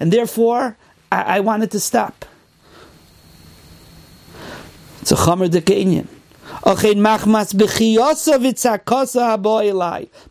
And 0.00 0.12
therefore 0.12 0.76
I, 1.10 1.22
I 1.36 1.40
wanted 1.40 1.70
to 1.70 1.80
stop. 1.80 2.24
It's 5.00 5.12
a 5.12 5.16
chamer 5.16 5.48
dekenyan. 5.48 6.06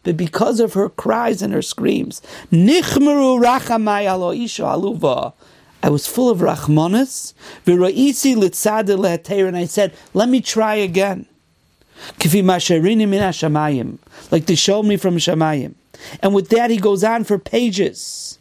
But 0.04 0.18
because 0.18 0.60
of 0.60 0.74
her 0.74 0.90
cries 0.90 1.42
and 1.42 1.54
her 1.54 1.62
screams, 1.62 2.22
I 5.84 5.90
was 5.90 6.06
full 6.08 6.30
of 6.30 6.40
rachmanis, 6.40 7.34
and 9.48 9.58
I 9.58 9.66
said, 9.66 9.94
let 10.14 10.30
me 10.30 10.42
try 10.42 10.76
again. 10.76 11.26
Like 14.32 14.46
they 14.46 14.56
showed 14.56 14.84
me 14.84 14.98
from 14.98 15.18
Shamayim. 15.18 15.76
And 16.22 16.34
with 16.34 16.50
that 16.50 16.70
he 16.72 16.78
goes 16.78 17.04
on 17.04 17.24
for 17.24 17.38
pages. 17.38 18.40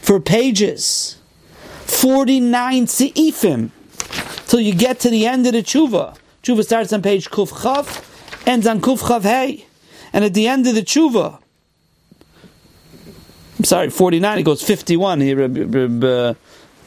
For 0.00 0.20
pages. 0.20 1.16
49 1.84 2.86
se'ifim. 2.86 3.70
Till 4.46 4.60
you 4.60 4.74
get 4.74 5.00
to 5.00 5.10
the 5.10 5.26
end 5.26 5.46
of 5.46 5.52
the 5.52 5.62
tshuva. 5.62 6.16
Tshuva 6.42 6.64
starts 6.64 6.92
on 6.92 7.02
page 7.02 7.30
Kuf 7.30 7.50
Chav, 7.50 8.46
ends 8.46 8.66
on 8.66 8.80
Kuf 8.80 8.98
Chav 9.00 9.22
Hey. 9.22 9.66
And 10.12 10.24
at 10.24 10.34
the 10.34 10.46
end 10.46 10.66
of 10.66 10.74
the 10.74 10.82
tshuva, 10.82 11.38
I'm 13.58 13.64
sorry, 13.64 13.90
49, 13.90 14.38
it 14.38 14.42
goes 14.42 14.62
51. 14.62 15.20
Here, 15.20 15.48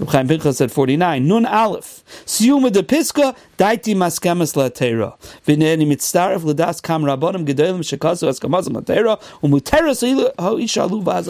Chaim 0.10 0.28
Pinchas 0.28 0.58
said 0.58 0.72
49. 0.72 1.28
Nun 1.28 1.46
Aleph. 1.46 1.97
Siyuma 2.26 2.72
de 2.72 2.84
piska, 2.84 3.36
daiti 3.58 3.96
maskemas 3.96 4.56
la 4.56 4.70
teira. 4.70 5.18
V'neni 5.46 5.86
mitzaref 5.88 6.44
l'das 6.44 6.82
kam 6.82 7.04
rabbonim 7.04 7.46
gedolim 7.46 7.80
shekasu 7.80 8.28
askamazim 8.28 8.74
la 8.74 8.82
teira, 8.82 9.20
umuteres 9.42 10.02
ho 10.40 10.58
isha 10.58 10.82
alu 10.82 11.02
vaz 11.02 11.28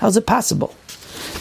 How's 0.00 0.16
it 0.16 0.26
possible? 0.26 0.74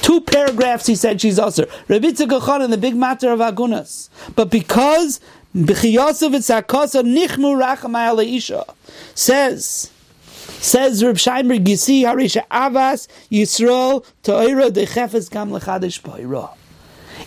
Two 0.02 0.21
paragraphs 0.21 0.88
he 0.88 0.95
said 0.95 1.21
she's 1.21 1.39
usher. 1.39 1.65
Rebitza 1.88 2.28
Gachon 2.28 2.63
in 2.63 2.71
the 2.71 2.78
big 2.78 2.95
matter 2.95 3.32
of 3.32 3.39
Agunas. 3.39 4.10
But 4.36 4.49
because 4.49 5.19
B'chiyasav 5.56 6.36
etzakasa 6.36 7.04
nichmu 7.04 7.60
rachamay 7.60 8.36
isha 8.36 8.65
says, 9.15 9.91
says 10.60 11.04
Reb 11.04 11.15
Scheinberg, 11.15 11.67
you 11.67 11.75
see, 11.75 12.04
Harisha 12.04 12.47
Avas 12.49 13.08
Yisrael 13.32 14.06
Toira 14.23 14.69
Dechefes 14.69 15.30
Gam 15.30 15.49
Lechadish 15.52 16.02
Poira. 16.02 16.52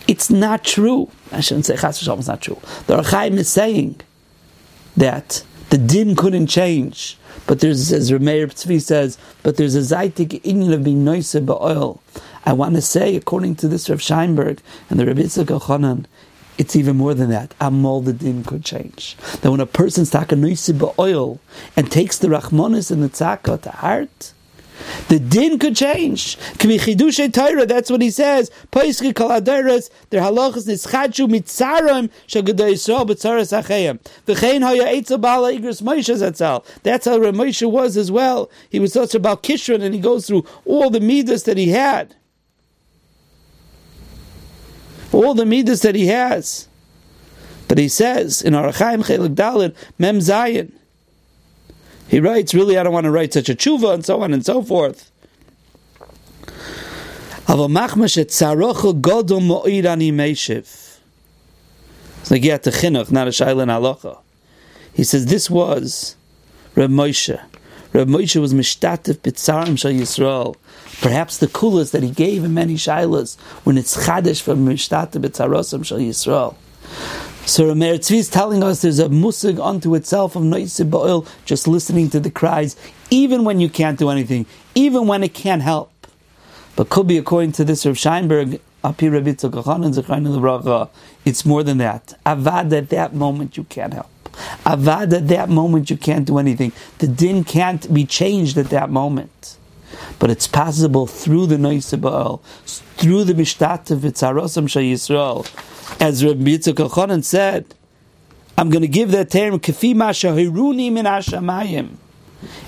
It's 0.07 0.29
not 0.29 0.63
true. 0.63 1.09
I 1.31 1.39
shouldn't 1.39 1.65
say 1.65 1.77
Chas 1.77 2.05
it's 2.05 2.27
not 2.27 2.41
true. 2.41 2.59
The 2.87 3.01
Archaim 3.01 3.37
is 3.37 3.49
saying 3.49 4.01
that 4.97 5.43
the 5.69 5.77
din 5.77 6.15
couldn't 6.15 6.47
change. 6.47 7.17
But 7.47 7.59
there's, 7.59 7.91
as 7.91 8.11
Rameir 8.11 8.47
Tzvi 8.47 8.81
says, 8.81 9.17
but 9.41 9.57
there's 9.57 9.75
a 9.75 9.79
zaitik 9.79 10.41
inyan 10.43 10.73
of 10.73 10.83
being 10.83 11.03
noise 11.03 11.35
oil. 11.35 12.01
I 12.45 12.53
want 12.53 12.75
to 12.75 12.81
say, 12.81 13.15
according 13.15 13.55
to 13.57 13.67
this 13.67 13.89
Rav 13.89 13.99
Scheinberg 13.99 14.59
and 14.89 14.99
the 14.99 15.05
Rabbi 15.05 15.21
Yitzchak 15.21 16.05
it's 16.57 16.75
even 16.75 16.97
more 16.97 17.13
than 17.13 17.29
that. 17.31 17.57
Amol 17.59 18.05
the 18.05 18.13
din 18.13 18.43
could 18.43 18.63
change. 18.63 19.17
That 19.41 19.49
when 19.49 19.59
a 19.59 19.65
person's 19.65 20.11
taka 20.11 20.35
noise 20.35 20.69
oil 20.99 21.39
and 21.75 21.91
takes 21.91 22.19
the 22.19 22.27
rachmonis 22.27 22.91
and 22.91 23.01
the 23.01 23.09
tzaka 23.09 23.61
to 23.63 23.71
heart, 23.71 24.33
the 25.07 25.19
din 25.19 25.59
could 25.59 25.75
change. 25.75 26.37
That's 26.57 27.91
what 27.91 28.01
he 28.01 28.09
says. 28.09 28.49
Their 28.71 28.83
halachas 28.83 30.67
nischachu 30.67 31.27
mitzarim 31.29 32.09
shagadai 32.27 32.73
yisrael 32.73 33.07
b'tzaras 33.07 33.51
achayim. 33.63 33.99
V'chein 34.25 34.61
haya 34.61 34.85
eitzel 34.85 35.19
bala 35.21 35.51
igros 35.53 35.81
Moshe 35.81 36.15
zatzal. 36.15 36.65
That's 36.83 37.05
how 37.05 37.19
Moshe 37.19 37.69
was 37.69 37.97
as 37.97 38.11
well. 38.11 38.49
He 38.69 38.79
was 38.79 38.93
such 38.93 39.15
about 39.15 39.43
Kishron 39.43 39.81
and 39.81 39.93
he 39.93 39.99
goes 39.99 40.27
through 40.27 40.45
all 40.65 40.89
the 40.89 40.99
midas 40.99 41.43
that 41.43 41.57
he 41.57 41.69
had. 41.69 42.15
All 45.11 45.33
the 45.33 45.45
midas 45.45 45.81
that 45.81 45.95
he 45.95 46.07
has. 46.07 46.67
But 47.67 47.77
he 47.77 47.87
says 47.87 48.41
in 48.41 48.53
Arachaim 48.53 49.05
Chelik 49.05 49.35
Dalid 49.35 49.75
Mem 49.97 50.19
Zayin. 50.19 50.71
He 52.13 52.19
writes, 52.19 52.53
really, 52.53 52.77
I 52.77 52.83
don't 52.83 52.93
want 52.93 53.05
to 53.05 53.09
write 53.09 53.33
such 53.33 53.49
a 53.49 53.55
tshuva, 53.55 53.91
and 53.91 54.05
so 54.05 54.21
on 54.21 54.35
and 54.35 54.45
so 54.45 54.61
forth. 54.61 55.09
It's 57.47 57.49
like, 62.29 62.43
chinuch, 62.43 63.11
not 63.11 63.27
a 63.27 63.31
shaila 63.31 63.65
halacha. 63.65 64.19
He 64.93 65.03
says, 65.03 65.25
this 65.25 65.49
was 65.49 66.15
Reb 66.75 66.91
Moshe. 66.91 67.41
Reb 67.93 68.07
Moshe 68.07 68.39
was 68.39 68.53
mishtatif 68.53 69.15
bitzarim 69.15 69.75
shal 69.75 69.91
Yisrael. 69.91 70.55
Perhaps 71.01 71.39
the 71.39 71.47
coolest 71.47 71.93
that 71.93 72.03
he 72.03 72.11
gave 72.11 72.43
in 72.43 72.53
many 72.53 72.75
shailas 72.75 73.39
when 73.63 73.75
it's 73.75 74.05
chadish 74.05 74.39
from 74.39 74.67
mishtatif 74.67 75.13
bitzarosim 75.13 75.83
shal 75.83 75.97
Yisrael. 75.97 76.53
So 77.45 77.65
Rameir 77.65 77.95
Tzvi 77.95 78.19
is 78.19 78.29
telling 78.29 78.63
us 78.63 78.83
there's 78.83 78.99
a 78.99 79.09
musig 79.09 79.59
unto 79.59 79.95
itself 79.95 80.37
of 80.37 80.43
noisib 80.43 81.27
just 81.43 81.67
listening 81.67 82.09
to 82.11 82.21
the 82.21 82.31
cries, 82.31 82.77
even 83.09 83.43
when 83.43 83.59
you 83.59 83.67
can't 83.67 83.99
do 83.99 84.09
anything, 84.09 84.45
even 84.75 85.07
when 85.07 85.23
it 85.23 85.33
can't 85.33 85.61
help. 85.61 85.91
But 86.77 86.87
could 86.87 87.05
be 87.05 87.17
according 87.17 87.51
to 87.53 87.65
this 87.65 87.85
Rav 87.85 87.95
Scheinberg, 87.95 88.61
it's 91.25 91.45
more 91.45 91.63
than 91.63 91.77
that. 91.79 92.13
Avad 92.25 92.77
at 92.77 92.89
that 92.89 93.13
moment 93.13 93.57
you 93.57 93.63
can't 93.65 93.93
help. 93.93 94.09
Avad 94.65 95.13
at 95.13 95.27
that 95.27 95.49
moment 95.49 95.89
you 95.89 95.97
can't 95.97 96.25
do 96.25 96.37
anything. 96.37 96.71
The 96.99 97.07
din 97.07 97.43
can't 97.43 97.93
be 97.93 98.05
changed 98.05 98.57
at 98.57 98.69
that 98.69 98.89
moment. 98.89 99.57
But 100.19 100.29
it's 100.29 100.47
possible 100.47 101.07
through 101.07 101.47
the 101.47 101.57
Noisibal, 101.57 102.41
through 102.97 103.23
the 103.23 103.33
Mishtat 103.33 103.91
of 103.91 103.99
Yisrael, 103.99 106.01
as 106.01 106.23
Rabbi 106.23 106.41
Yitzchak 106.41 106.75
Elchanan 106.75 107.23
said, 107.23 107.73
I'm 108.57 108.69
going 108.69 108.81
to 108.81 108.87
give 108.87 109.11
that 109.11 109.31
term 109.31 109.59
kafi 109.59 109.95
mashahiruni 109.95 110.91
min 110.91 111.05
hashamayim. 111.05 111.97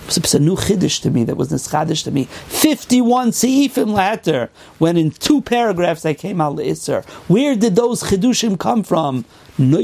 It 0.07 0.21
was 0.21 0.33
a 0.33 0.39
new 0.39 0.55
chiddush 0.55 1.01
to 1.01 1.09
me 1.09 1.23
that 1.25 1.35
was 1.35 1.49
this 1.49 1.67
chiddush 1.67 2.03
to 2.05 2.11
me. 2.11 2.25
51 2.25 3.31
seifim 3.31 3.93
later, 3.93 4.49
when 4.77 4.97
in 4.97 5.11
two 5.11 5.41
paragraphs 5.41 6.05
I 6.05 6.13
came 6.13 6.39
out 6.39 6.57
Isser. 6.57 7.03
Where 7.27 7.55
did 7.55 7.75
those 7.75 8.03
chidushim 8.03 8.59
come 8.59 8.83
from? 8.83 9.25
Who 9.57 9.81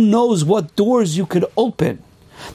knows 0.00 0.44
what 0.44 0.76
doors 0.76 1.16
you 1.16 1.26
could 1.26 1.44
open? 1.56 2.02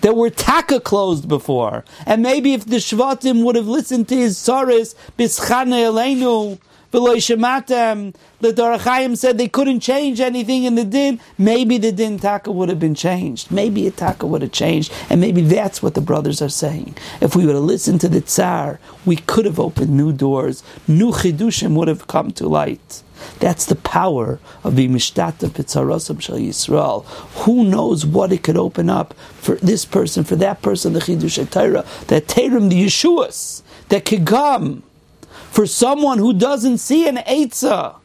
That 0.01 0.15
were 0.15 0.29
taka 0.29 0.79
closed 0.79 1.27
before. 1.27 1.83
And 2.05 2.21
maybe 2.21 2.53
if 2.53 2.65
the 2.65 2.77
Shvatim 2.77 3.43
would 3.43 3.55
have 3.55 3.67
listened 3.67 4.07
to 4.09 4.15
his 4.15 4.37
Saris, 4.37 4.95
Bischane 5.17 5.73
Elenu, 5.73 6.59
The 6.97 8.53
Dorachayim 8.53 9.15
said 9.17 9.37
they 9.37 9.47
couldn't 9.47 9.81
change 9.81 10.19
anything 10.19 10.63
in 10.63 10.73
the 10.73 10.83
din, 10.83 11.19
maybe 11.37 11.77
the 11.77 11.91
din 11.91 12.17
taka 12.17 12.51
would 12.51 12.69
have 12.69 12.79
been 12.79 12.95
changed. 12.95 13.51
Maybe 13.51 13.85
a 13.85 13.91
taka 13.91 14.25
would 14.25 14.41
have 14.41 14.51
changed, 14.51 14.91
and 15.07 15.21
maybe 15.21 15.41
that's 15.41 15.83
what 15.83 15.93
the 15.93 16.01
brothers 16.01 16.41
are 16.41 16.49
saying. 16.49 16.95
If 17.21 17.35
we 17.35 17.45
would 17.45 17.53
have 17.53 17.63
listened 17.63 18.01
to 18.01 18.09
the 18.09 18.21
Tsar, 18.21 18.79
we 19.05 19.17
could 19.17 19.45
have 19.45 19.59
opened 19.59 19.91
new 19.91 20.11
doors, 20.11 20.63
new 20.87 21.11
chidushim 21.11 21.75
would 21.75 21.87
have 21.87 22.07
come 22.07 22.31
to 22.31 22.47
light. 22.47 23.03
That's 23.39 23.65
the 23.65 23.75
power 23.75 24.39
of 24.63 24.75
being 24.75 24.93
mishtata 24.93 25.49
pitzarosam 25.49 26.19
shal 26.19 26.37
Yisrael. 26.37 27.05
Who 27.43 27.63
knows 27.63 28.07
what 28.07 28.31
it 28.31 28.41
could 28.41 28.57
open 28.57 28.89
up 28.89 29.13
for 29.39 29.55
this 29.57 29.85
person, 29.85 30.23
for 30.23 30.35
that 30.37 30.63
person, 30.63 30.93
the 30.93 30.99
chidush 30.99 31.47
Torah, 31.51 31.85
that 32.07 32.27
Terim, 32.27 32.69
the 32.69 32.85
Yeshuas, 32.85 33.61
that 33.89 34.05
come 34.25 34.83
for 35.57 35.65
someone 35.65 36.19
who 36.19 36.33
doesn't 36.33 36.77
see 36.77 37.07
an 37.07 37.15
Eitzah 37.15 37.95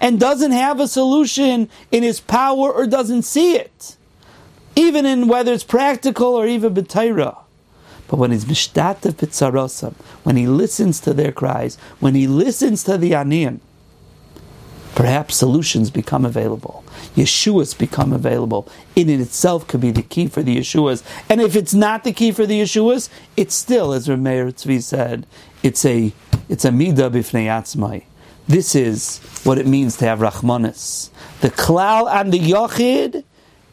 and 0.00 0.18
doesn't 0.18 0.50
have 0.50 0.80
a 0.80 0.88
solution 0.88 1.70
in 1.92 2.02
his 2.02 2.18
power 2.18 2.72
or 2.72 2.88
doesn't 2.88 3.22
see 3.22 3.54
it, 3.54 3.96
even 4.74 5.06
in 5.06 5.28
whether 5.28 5.52
it's 5.52 5.62
practical 5.62 6.34
or 6.34 6.48
even 6.48 6.74
b'Torah. 6.74 7.38
But 8.08 8.16
when 8.16 8.32
he's 8.32 8.46
mishtata 8.46 9.12
pitzarosam, 9.12 9.94
when 10.24 10.34
he 10.34 10.48
listens 10.48 10.98
to 11.02 11.14
their 11.14 11.30
cries, 11.30 11.76
when 12.00 12.16
he 12.16 12.26
listens 12.26 12.82
to 12.82 12.98
the 12.98 13.12
aniyan, 13.12 13.60
perhaps 14.96 15.36
solutions 15.36 15.92
become 15.92 16.24
available. 16.24 16.82
Yeshuas 17.14 17.78
become 17.78 18.12
available. 18.12 18.68
In 18.96 19.08
it 19.08 19.20
itself 19.20 19.68
could 19.68 19.80
be 19.80 19.92
the 19.92 20.02
key 20.02 20.26
for 20.26 20.42
the 20.42 20.56
Yeshuas. 20.56 21.04
And 21.28 21.40
if 21.40 21.54
it's 21.54 21.74
not 21.74 22.02
the 22.02 22.12
key 22.12 22.32
for 22.32 22.44
the 22.44 22.60
Yeshuas, 22.60 23.08
it's 23.36 23.54
still, 23.54 23.92
as 23.92 24.08
Rameir 24.08 24.52
Tzvi 24.52 24.82
said, 24.82 25.28
it's 25.62 25.84
a 25.84 26.12
it's 26.48 26.64
a 26.64 26.70
midah 26.70 27.10
b'fnei. 27.10 28.04
This 28.46 28.74
is 28.74 29.18
what 29.44 29.58
it 29.58 29.66
means 29.66 29.96
to 29.98 30.06
have 30.06 30.20
rachmanis. 30.20 31.10
The 31.40 31.50
klal 31.50 32.10
and 32.10 32.32
the 32.32 32.40
yochid, 32.40 33.24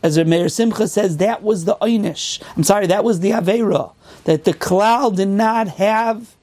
as 0.04 0.18
Rameir 0.18 0.52
Simcha 0.52 0.88
says, 0.88 1.18
that 1.18 1.42
was 1.42 1.66
the 1.66 1.76
einish. 1.78 2.42
I'm 2.56 2.64
sorry, 2.64 2.88
that 2.88 3.04
was 3.04 3.22
the 3.22 3.32
avera. 3.32 3.94
That 4.26 4.44
the 4.44 4.54
klal 4.54 5.16
did 5.16 5.30
not 5.30 5.68
have 5.70 6.36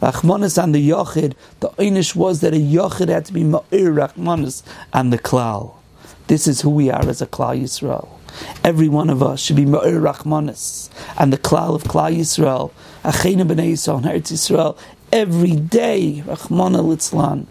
Rachmanis 0.00 0.62
on 0.62 0.72
the 0.72 0.90
Yochid, 0.90 1.34
the 1.60 1.70
Einish 1.70 2.14
was 2.14 2.40
that 2.40 2.52
a 2.52 2.58
Yochid 2.58 3.08
had 3.08 3.24
to 3.24 3.32
be 3.32 3.42
Ma'ir 3.42 3.94
Rachmanis 3.94 4.62
on 4.92 5.08
the 5.08 5.18
Klal. 5.18 5.74
This 6.26 6.46
is 6.46 6.60
who 6.60 6.68
we 6.68 6.90
are 6.90 7.08
as 7.08 7.22
a 7.22 7.26
Klal 7.26 7.58
Yisrael. 7.58 8.08
Every 8.62 8.88
one 8.88 9.08
of 9.08 9.22
us 9.22 9.40
should 9.40 9.56
be 9.56 9.64
Ma'ir 9.64 9.98
Rachmanis 9.98 10.90
and 11.18 11.32
the 11.32 11.38
Klal 11.38 11.74
of 11.74 11.84
Klal 11.84 12.14
Yisrael. 12.14 12.72
Achena 13.04 13.46
B'nai 13.46 13.72
Yisrael, 13.72 14.02
Yisrael. 14.02 14.78
Every 15.16 15.56
day, 15.56 16.22
Rachmana 16.26 16.84
Litzlan. 16.84 17.46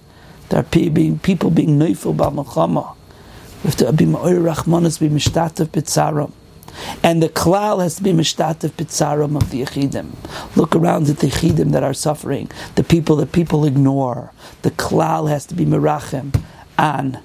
There 0.49 0.59
are 0.59 0.63
people 0.63 1.49
being 1.49 1.79
Neufel 1.79 2.13
Ba'Machama. 2.15 2.95
We 3.63 3.71
have 3.71 3.75
to 3.77 3.91
be 3.91 4.05
Ma'ir 4.05 4.53
Rachmanis, 4.53 4.99
be 4.99 5.09
Mishtatev 5.09 5.69
B'Tzaram. 5.69 6.31
And 7.01 7.23
the 7.23 7.29
klal 7.29 7.81
has 7.81 7.95
to 7.95 8.03
be 8.03 8.11
mishtatev 8.11 8.69
pitzarim 8.71 9.35
of 9.35 9.49
the 9.49 9.63
yechidim. 9.63 10.11
Look 10.55 10.75
around 10.75 11.09
at 11.09 11.17
the 11.17 11.27
yechidim 11.27 11.71
that 11.71 11.81
are 11.81 11.95
suffering, 11.95 12.51
the 12.75 12.83
people 12.83 13.15
that 13.15 13.31
people 13.31 13.65
ignore. 13.65 14.31
The 14.61 14.69
klal 14.69 15.27
has 15.29 15.47
to 15.47 15.55
be 15.55 15.65
merachem 15.65 16.39
on 16.77 17.19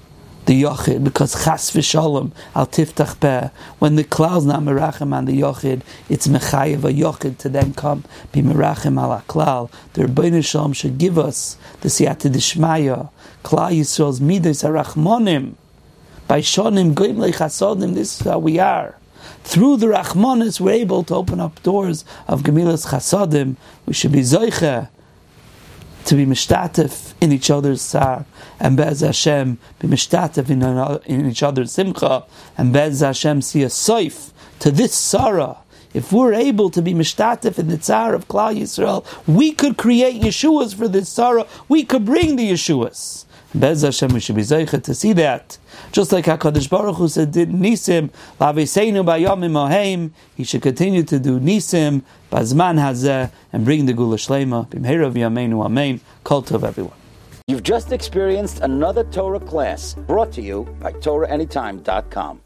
the 0.51 0.63
yochid 0.63 1.01
because 1.01 1.45
chas 1.45 1.71
v'shalom 1.71 2.33
al 2.53 2.67
tiftach 2.67 3.17
peh. 3.21 3.47
When 3.79 3.95
the 3.95 4.03
klal's 4.03 4.45
not 4.45 4.59
merachem 4.63 5.13
on 5.13 5.23
the 5.23 5.39
yochid, 5.39 5.81
it's 6.09 6.27
mechayev 6.27 6.83
a 6.83 6.91
yochid 6.91 7.37
to 7.37 7.47
then 7.47 7.73
come 7.73 8.03
be 8.33 8.41
merachem 8.41 8.99
al 8.99 9.21
klal. 9.29 9.71
The 9.93 10.03
Rebbeinu 10.03 10.45
Shalom 10.45 10.73
should 10.73 10.97
give 10.97 11.17
us 11.17 11.55
the 11.79 11.87
siyata 11.87 12.29
d'shmaya. 12.29 13.09
Klal 13.45 13.71
Yisrael's 13.71 14.19
midas 14.19 14.63
arachmonim. 14.63 15.53
By 16.27 16.41
shonim 16.41 16.95
goim 16.95 17.15
lechasodim, 17.15 17.93
this 17.93 18.19
is 18.19 18.27
how 18.27 18.39
we 18.39 18.59
are. 18.59 18.97
Through 19.45 19.77
the 19.77 19.87
Rachmanis, 19.87 20.59
we're 20.59 20.71
able 20.71 21.03
to 21.05 21.15
open 21.15 21.39
up 21.39 21.63
doors 21.63 22.03
of 22.27 22.41
Gemilas 22.41 22.87
Chasadim. 22.87 23.55
We 23.85 23.93
should 23.93 24.11
be 24.11 24.19
Zoiche 24.21 24.89
to 26.05 26.15
be 26.15 26.25
mishtatif 26.25 27.13
in 27.21 27.31
each 27.31 27.49
other's 27.49 27.81
sar, 27.81 28.25
and 28.59 28.77
Bez 28.77 29.01
Hashem 29.01 29.57
be 29.79 29.87
mishtatif 29.87 30.49
in, 30.49 30.63
in 31.05 31.29
each 31.29 31.43
other's 31.43 31.71
simcha, 31.71 32.25
and 32.57 32.73
Bez 32.73 33.01
Hashem 33.01 33.41
see 33.41 33.63
a 33.63 33.67
soif 33.67 34.31
to 34.59 34.71
this 34.71 34.93
sarah. 34.93 35.57
If 35.93 36.13
we're 36.13 36.33
able 36.33 36.69
to 36.69 36.81
be 36.81 36.93
mishtatif 36.93 37.59
in 37.59 37.67
the 37.67 37.77
tsar 37.77 38.13
of 38.13 38.27
Klal 38.27 38.57
Yisrael, 38.57 39.05
we 39.27 39.51
could 39.51 39.77
create 39.77 40.21
Yeshuas 40.21 40.73
for 40.73 40.87
this 40.87 41.09
sarah. 41.09 41.45
We 41.67 41.83
could 41.83 42.05
bring 42.05 42.37
the 42.37 42.51
Yeshuas. 42.51 43.25
Bez 43.53 43.81
Hashem, 43.81 44.13
we 44.13 44.21
should 44.21 44.37
be 44.37 44.43
zeichet 44.43 44.83
to 44.83 44.95
see 44.95 45.11
that. 45.13 45.57
Just 45.91 46.13
like 46.13 46.25
HaKadosh 46.25 46.69
Baruch 46.69 46.95
Hu 46.95 47.07
said, 47.09 47.33
did 47.33 47.49
Nisim, 47.49 48.09
Laviseinu 48.39 49.03
Bayomim 49.03 49.51
Oheim, 49.51 50.11
he 50.35 50.45
should 50.45 50.61
continue 50.61 51.03
to 51.03 51.19
do 51.19 51.37
Nisim, 51.37 52.01
Bazman 52.31 52.79
Hazeh, 52.79 53.29
and 53.51 53.65
bring 53.65 53.87
the 53.87 53.93
Geula 53.93 54.15
Shlema, 54.15 54.67
Bimhera 54.69 55.11
V'yameinu 55.11 55.65
Amen, 55.65 55.99
cult 56.23 56.51
of 56.51 56.63
everyone. 56.63 56.93
You've 57.47 57.63
just 57.63 57.91
experienced 57.91 58.61
another 58.61 59.03
Torah 59.03 59.39
class 59.39 59.95
brought 59.95 60.31
to 60.33 60.41
you 60.41 60.63
by 60.79 60.93
TorahAnytime.com. 60.93 62.39